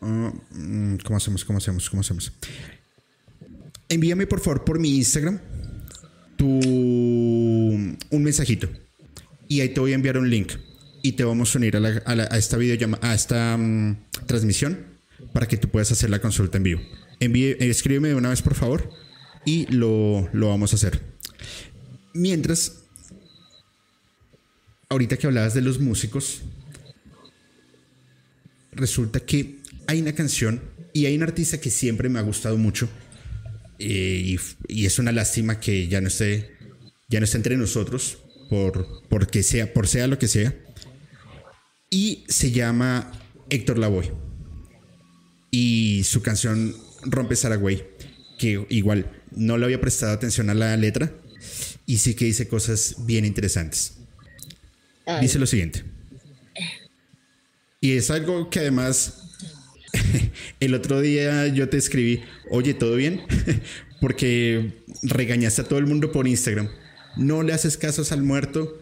[0.00, 1.44] Ah, mm, ¿Cómo hacemos?
[1.44, 1.88] ¿Cómo hacemos?
[1.90, 2.32] ¿Cómo hacemos?
[3.88, 5.40] Envíame, por favor, por mi Instagram
[6.36, 8.68] tu, un mensajito.
[9.48, 10.52] Y ahí te voy a enviar un link.
[11.02, 13.96] Y te vamos a unir a, la- a esta videollamada, a esta mm,
[14.26, 14.78] transmisión
[15.32, 16.80] para que tú puedas hacer la consulta en vivo.
[17.20, 18.90] Envíe, escríbeme de una vez, por favor,
[19.44, 21.00] y lo, lo vamos a hacer.
[22.12, 22.80] Mientras,
[24.88, 26.42] ahorita que hablabas de los músicos,
[28.72, 32.88] resulta que hay una canción y hay un artista que siempre me ha gustado mucho
[33.78, 34.36] eh,
[34.68, 36.56] y, es una lástima que ya no esté,
[37.08, 38.18] ya no esté entre nosotros
[38.48, 40.54] por, porque sea, por sea lo que sea.
[41.90, 43.12] Y se llama
[43.50, 44.12] Héctor Lavoe.
[45.50, 47.84] Y su canción Rompe Saragüey,
[48.38, 51.12] que igual no le había prestado atención a la letra
[51.86, 53.98] y sí que dice cosas bien interesantes.
[55.20, 55.84] Dice lo siguiente.
[57.80, 59.25] Y es algo que además
[60.60, 63.22] el otro día yo te escribí, oye, ¿todo bien?
[64.00, 66.68] Porque regañaste a todo el mundo por Instagram.
[67.16, 68.80] No le haces casos al muerto,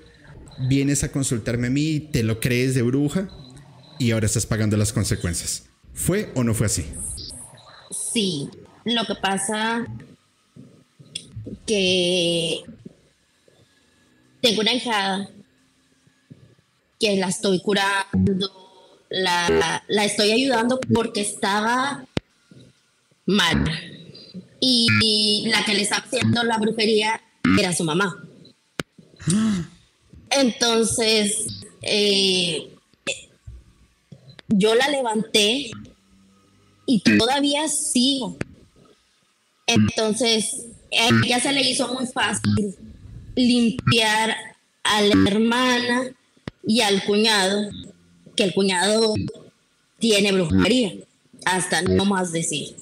[0.68, 3.28] vienes a consultarme a mí, te lo crees de bruja
[3.98, 5.66] y ahora estás pagando las consecuencias.
[5.92, 6.84] ¿Fue o no fue así?
[8.12, 8.48] Sí,
[8.84, 9.86] lo que pasa
[11.66, 12.62] que
[14.40, 15.28] tengo una hija
[16.98, 18.63] que la estoy curando
[19.09, 22.05] la, estoy ayudando porque estaba
[23.26, 23.64] mal.
[24.60, 27.20] Y la que le estaba haciendo la brujería
[27.59, 28.24] era su mamá.
[30.31, 31.47] Entonces,
[31.82, 32.70] eh,
[34.48, 35.70] yo la levanté
[36.86, 38.36] y todavía sigo.
[39.66, 42.74] Entonces, a ella se le hizo muy fácil
[43.35, 44.36] limpiar
[44.82, 46.10] a la hermana
[46.66, 47.70] y al cuñado
[48.36, 49.15] que el cuñado
[49.98, 50.94] tiene brujería,
[51.44, 52.77] hasta no más decir.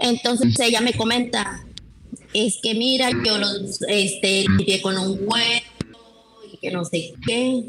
[0.00, 1.64] Entonces ella me comenta,
[2.32, 5.62] es que mira, yo los este, limpié con un huevo
[6.52, 7.62] y que no sé qué.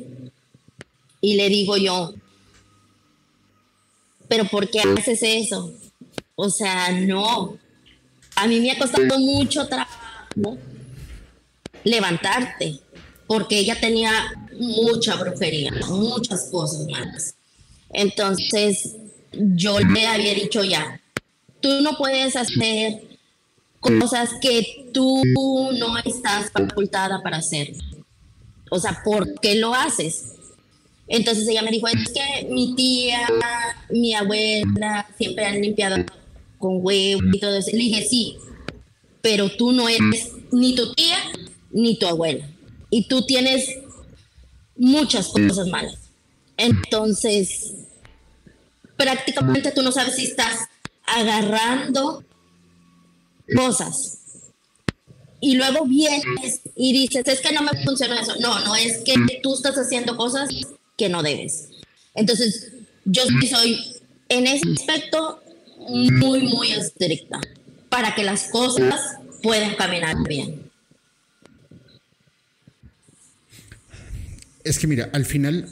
[1.21, 2.13] Y le digo yo,
[4.27, 5.73] pero ¿por qué haces eso?
[6.35, 7.57] O sea, no.
[8.35, 10.57] A mí me ha costado mucho trabajo
[11.83, 12.79] levantarte
[13.27, 14.11] porque ella tenía
[14.59, 17.35] mucha brujería, muchas cosas malas.
[17.91, 18.95] Entonces,
[19.31, 21.01] yo le había dicho ya,
[21.59, 23.01] tú no puedes hacer
[23.79, 25.21] cosas que tú
[25.77, 27.73] no estás facultada para hacer.
[28.69, 30.33] O sea, ¿por qué lo haces?
[31.07, 33.27] Entonces ella me dijo, es que mi tía,
[33.89, 35.97] mi abuela siempre han limpiado
[36.57, 37.71] con huevo y todo eso.
[37.71, 38.37] Le dije, sí,
[39.21, 41.17] pero tú no eres ni tu tía
[41.71, 42.47] ni tu abuela
[42.89, 43.67] y tú tienes
[44.75, 45.97] muchas cosas malas.
[46.57, 47.73] Entonces,
[48.97, 50.67] prácticamente tú no sabes si estás
[51.05, 52.23] agarrando
[53.55, 54.19] cosas.
[55.41, 58.35] Y luego vienes y dices, es que no me funciona eso.
[58.39, 60.49] No, no es que tú estás haciendo cosas
[60.97, 61.69] que no debes.
[62.15, 62.71] Entonces,
[63.03, 63.77] yo soy
[64.29, 65.41] en ese aspecto
[65.89, 67.41] muy, muy estricta
[67.89, 70.62] para que las cosas puedan caminar bien.
[74.63, 75.67] Es que mira, al final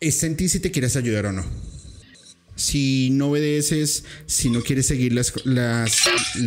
[0.00, 1.44] está en ti si te quieres ayudar o no.
[2.56, 6.06] Si no obedeces, si no quieres seguir las, las,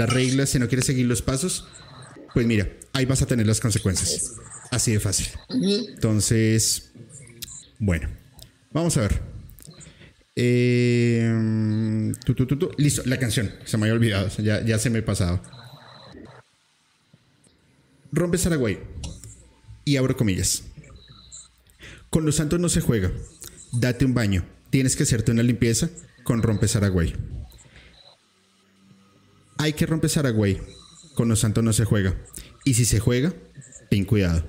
[0.09, 1.67] reglas, si no quieres seguir los pasos,
[2.33, 4.33] pues mira, ahí vas a tener las consecuencias.
[4.71, 5.27] Así de fácil.
[5.49, 6.91] Entonces,
[7.79, 8.09] bueno,
[8.71, 9.21] vamos a ver.
[10.35, 12.13] Eh,
[12.77, 13.51] Listo, la canción.
[13.65, 14.29] Se me había olvidado.
[14.37, 15.41] Ya, ya se me ha pasado.
[18.11, 18.79] Rompe Saragüey
[19.87, 20.63] y abro comillas.
[22.09, 23.09] Con los santos no se juega.
[23.71, 24.45] Date un baño.
[24.69, 25.89] Tienes que hacerte una limpieza
[26.25, 27.15] con rompe Saragüey.
[29.57, 30.59] Hay que romper Saragüey.
[31.15, 32.17] Con los santos no se juega.
[32.65, 33.31] Y si se juega,
[33.89, 34.45] ten cuidado.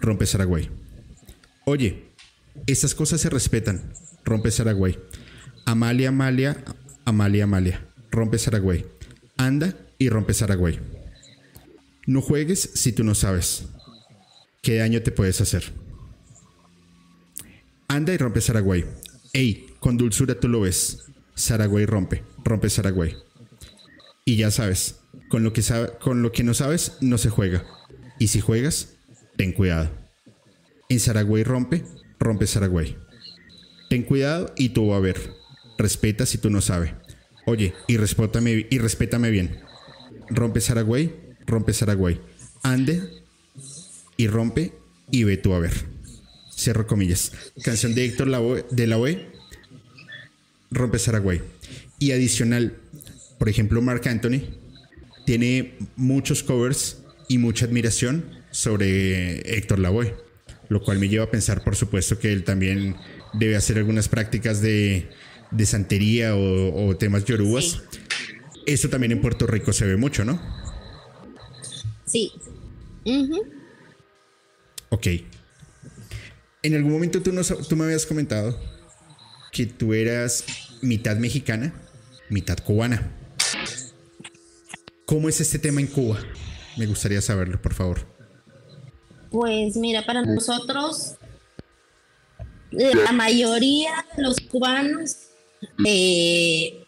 [0.00, 0.70] Rompe Saragüey.
[1.66, 2.06] Oye,
[2.66, 3.92] estas cosas se respetan.
[4.24, 4.98] Rompe Saragüey.
[5.66, 6.64] Amalia, Amalia,
[7.04, 7.86] Amalia, Amalia.
[8.10, 8.86] Rompe Saragüey.
[9.36, 10.80] Anda y rompe Saragüey.
[12.06, 13.66] No juegues si tú no sabes.
[14.62, 15.72] ¿Qué daño te puedes hacer?
[17.88, 18.84] Anda y rompe Saragüey.
[19.32, 21.04] Ey, con dulzura tú lo ves.
[21.34, 23.16] Saragüey rompe, rompe Saragüey.
[24.24, 25.62] Y ya sabes, con lo, que
[26.00, 27.64] con lo que no sabes no se juega.
[28.18, 28.94] Y si juegas,
[29.36, 29.90] ten cuidado.
[30.88, 31.84] En Saragüey rompe,
[32.18, 32.96] rompe Saragüey.
[33.88, 35.32] Ten cuidado y tú va a ver.
[35.78, 36.92] Respeta si tú no sabes.
[37.46, 39.60] Oye, y respétame, y respétame bien.
[40.28, 41.14] Rompe Saragüey,
[41.46, 42.20] rompe Saragüey.
[42.62, 43.17] Ande
[44.18, 44.74] y rompe
[45.10, 45.72] y ve tú a ver.
[46.54, 47.32] Cierro comillas.
[47.64, 49.30] Canción de Héctor de la OE,
[50.70, 51.40] Rompe Saragüey.
[51.98, 52.76] Y adicional,
[53.38, 54.42] por ejemplo, Mark Anthony
[55.24, 60.14] tiene muchos covers y mucha admiración sobre Héctor Lavoe,
[60.68, 62.96] lo cual me lleva a pensar, por supuesto, que él también
[63.34, 65.08] debe hacer algunas prácticas de,
[65.50, 67.82] de santería o, temas yorubas.
[68.66, 70.40] Eso también en Puerto Rico se ve mucho, ¿no?
[72.06, 72.32] Sí.
[74.90, 75.06] Ok.
[76.62, 77.32] En algún momento tú,
[77.68, 78.58] tú me habías comentado
[79.52, 80.44] que tú eras
[80.82, 81.72] mitad mexicana,
[82.28, 83.12] mitad cubana.
[85.06, 86.18] ¿Cómo es este tema en Cuba?
[86.76, 88.06] Me gustaría saberlo, por favor.
[89.30, 91.16] Pues mira, para nosotros,
[92.70, 95.16] la mayoría de los cubanos
[95.84, 96.84] eh,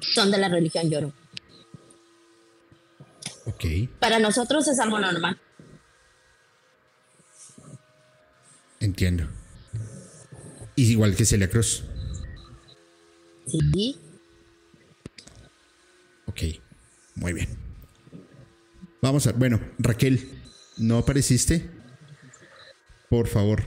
[0.00, 1.12] son de la religión lloro.
[3.46, 3.64] Ok.
[3.98, 5.38] Para nosotros es algo normal.
[8.80, 9.28] Entiendo.
[10.74, 11.84] Y igual que Celia Cruz.
[13.46, 13.96] Sí.
[16.26, 16.42] Ok,
[17.16, 17.48] muy bien.
[19.02, 20.30] Vamos a, bueno, Raquel,
[20.78, 21.68] ¿no apareciste?
[23.08, 23.64] Por favor.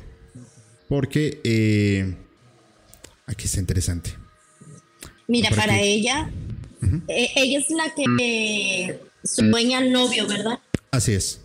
[0.90, 2.16] Porque eh,
[3.28, 4.16] aquí está interesante.
[5.28, 6.32] Mira, para ella,
[7.08, 10.60] eh, ella es la que sueña al novio, ¿verdad?
[10.92, 11.42] Así es.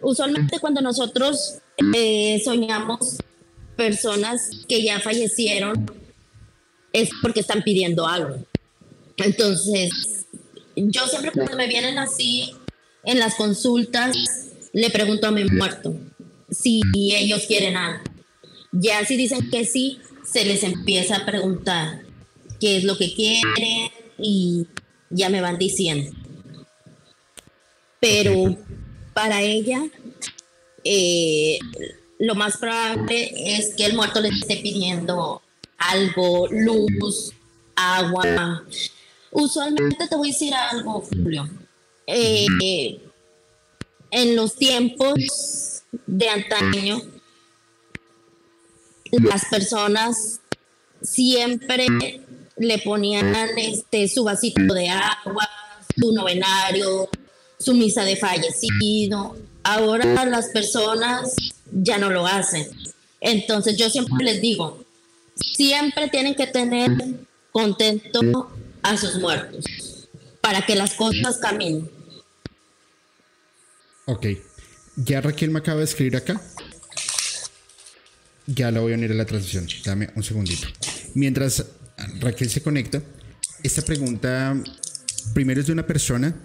[0.00, 1.58] Usualmente cuando nosotros
[1.94, 3.18] eh, soñamos
[3.76, 5.90] personas que ya fallecieron,
[6.92, 8.36] es porque están pidiendo algo.
[9.18, 10.26] Entonces,
[10.76, 12.52] yo siempre cuando me vienen así
[13.04, 14.16] en las consultas,
[14.72, 15.94] le pregunto a mi muerto
[16.50, 18.04] si ellos quieren algo.
[18.72, 22.02] Ya si dicen que sí, se les empieza a preguntar
[22.60, 24.66] qué es lo que quieren y
[25.10, 26.10] ya me van diciendo.
[28.00, 28.56] Pero
[29.14, 29.82] para ella,
[30.88, 31.58] eh,
[32.18, 35.42] lo más probable es que el muerto le esté pidiendo
[35.78, 37.32] algo, luz,
[37.74, 38.64] agua.
[39.30, 41.48] Usualmente te voy a decir algo, Julio.
[42.06, 43.00] Eh,
[44.10, 47.02] en los tiempos de antaño,
[49.12, 50.40] las personas
[51.02, 51.86] siempre
[52.56, 55.48] le ponían este su vasito de agua,
[55.98, 57.08] su novenario,
[57.58, 59.36] su misa de fallecido.
[59.68, 61.34] Ahora las personas
[61.72, 62.68] ya no lo hacen.
[63.20, 64.84] Entonces yo siempre les digo,
[65.34, 66.92] siempre tienen que tener
[67.50, 68.48] contento
[68.82, 69.64] a sus muertos
[70.40, 71.90] para que las cosas caminen.
[74.04, 74.26] Ok.
[74.94, 76.40] Ya Raquel me acaba de escribir acá.
[78.46, 79.66] Ya la voy a unir a la transición.
[79.84, 80.68] Dame un segundito.
[81.14, 81.66] Mientras
[82.20, 83.02] Raquel se conecta,
[83.64, 84.56] esta pregunta
[85.34, 86.36] primero es de una persona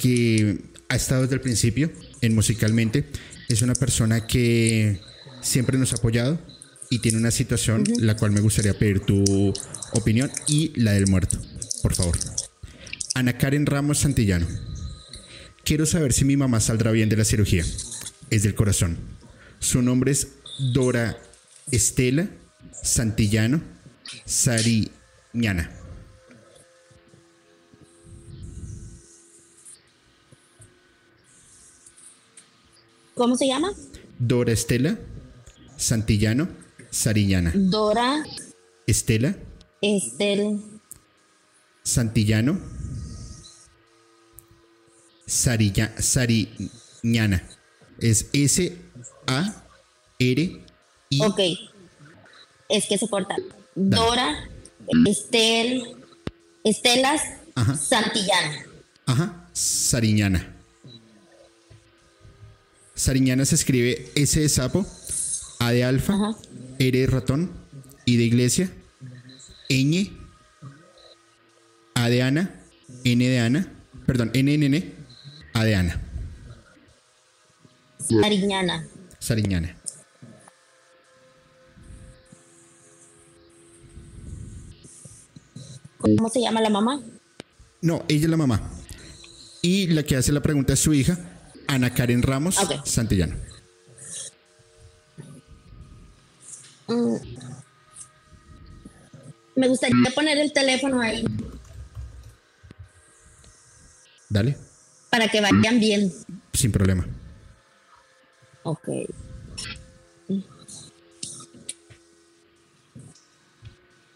[0.00, 3.04] que ha estado desde el principio en musicalmente.
[3.48, 5.00] Es una persona que
[5.40, 6.38] siempre nos ha apoyado
[6.90, 9.52] y tiene una situación la cual me gustaría pedir tu
[9.92, 11.38] opinión y la del muerto,
[11.82, 12.16] por favor.
[13.14, 14.46] Ana Karen Ramos Santillano.
[15.64, 17.64] Quiero saber si mi mamá saldrá bien de la cirugía.
[18.30, 18.98] Es del corazón.
[19.58, 20.28] Su nombre es
[20.72, 21.18] Dora
[21.70, 22.28] Estela
[22.82, 23.60] Santillano
[24.24, 25.85] Sariñana.
[33.16, 33.72] ¿Cómo se llama?
[34.18, 34.98] Dora Estela
[35.78, 36.48] Santillano
[36.90, 37.50] Sariñana.
[37.54, 38.22] Dora
[38.86, 39.34] Estela
[39.80, 40.60] Estel
[41.82, 42.60] Santillano
[45.26, 47.42] Sarilla, Sariñana.
[47.98, 48.78] Es S
[49.26, 49.64] A
[50.18, 50.64] R
[51.08, 51.22] I.
[51.22, 51.40] Ok.
[52.68, 53.34] Es que se corta.
[53.74, 54.46] Dora
[55.06, 55.96] Estel
[56.64, 57.22] Estelas
[57.80, 58.66] Santillana.
[59.06, 59.48] Ajá.
[59.54, 60.55] Sariñana.
[62.96, 64.86] Sariñana se escribe S de sapo,
[65.58, 66.34] A de alfa,
[66.78, 67.52] R de ratón,
[68.06, 68.70] I de iglesia,
[69.68, 70.10] ñ,
[71.94, 72.58] A de Ana,
[73.04, 73.70] N de Ana,
[74.06, 74.94] perdón, N, N, N,
[75.52, 76.02] A de Ana.
[77.98, 78.88] Sariñana.
[79.18, 79.76] Sariñana.
[85.98, 87.02] ¿Cómo se llama la mamá?
[87.82, 88.70] No, ella es la mamá.
[89.60, 91.18] Y la que hace la pregunta es su hija,
[91.68, 93.36] Ana Karen Ramos Santillano.
[96.88, 97.16] Mm.
[99.56, 101.24] Me gustaría poner el teléfono ahí.
[104.28, 104.56] Dale.
[105.10, 106.12] Para que vayan bien.
[106.52, 107.06] Sin problema.
[108.62, 108.88] Ok.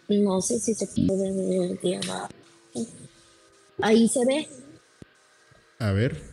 [0.09, 1.79] No sé si se puede ver
[3.81, 4.49] Ahí se ve.
[5.79, 6.30] A ver.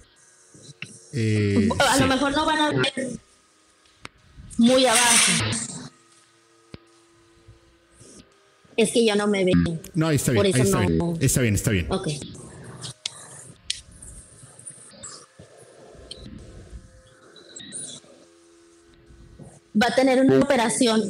[1.19, 3.09] Eh, a lo mejor no van a ver
[4.57, 5.31] muy abajo.
[8.75, 9.81] Es que ya no me ven.
[9.95, 10.45] No, está bien.
[10.45, 11.17] está, bien.
[11.19, 11.87] está bien, está bien.
[11.89, 12.07] Ok.
[19.81, 21.01] Va a tener una operación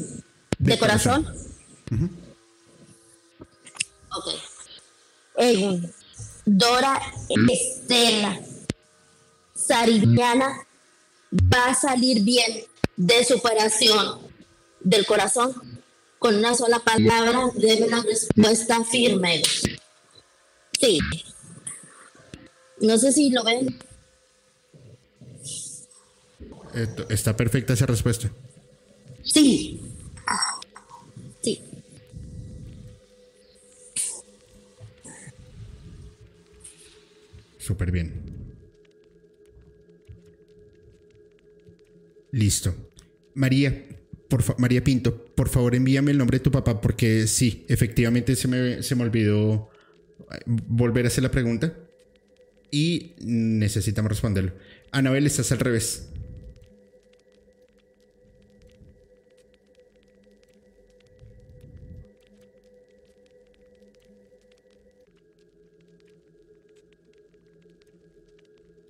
[0.58, 1.28] de, corazón.
[4.16, 4.28] Ok.
[5.36, 5.94] Egun,
[6.46, 8.40] Dora Estela,
[9.68, 10.66] Sariñana
[11.32, 12.64] va a salir bien
[12.96, 14.20] de su operación
[14.80, 15.82] del corazón
[16.20, 19.42] con una sola palabra, debe una respuesta firme.
[20.80, 21.00] Sí.
[22.80, 23.78] No sé si lo ven.
[27.10, 28.32] Está perfecta esa respuesta.
[29.24, 29.82] Sí.
[31.42, 31.62] Sí.
[37.58, 38.37] Súper bien.
[42.38, 42.92] Listo.
[43.34, 43.84] María,
[44.30, 48.48] por María Pinto, por favor envíame el nombre de tu papá porque sí, efectivamente se
[48.48, 49.72] me, se me olvidó
[50.32, 51.74] eh, volver a hacer la pregunta
[52.70, 54.54] y necesitamos responderlo.
[54.92, 56.10] Anabel, estás al revés.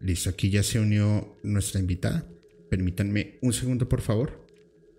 [0.02, 2.26] Listo, aquí ya se unió nuestra invitada.
[2.70, 4.46] Permítanme un segundo, por favor.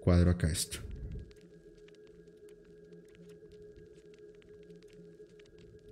[0.00, 0.87] Cuadro acá esto.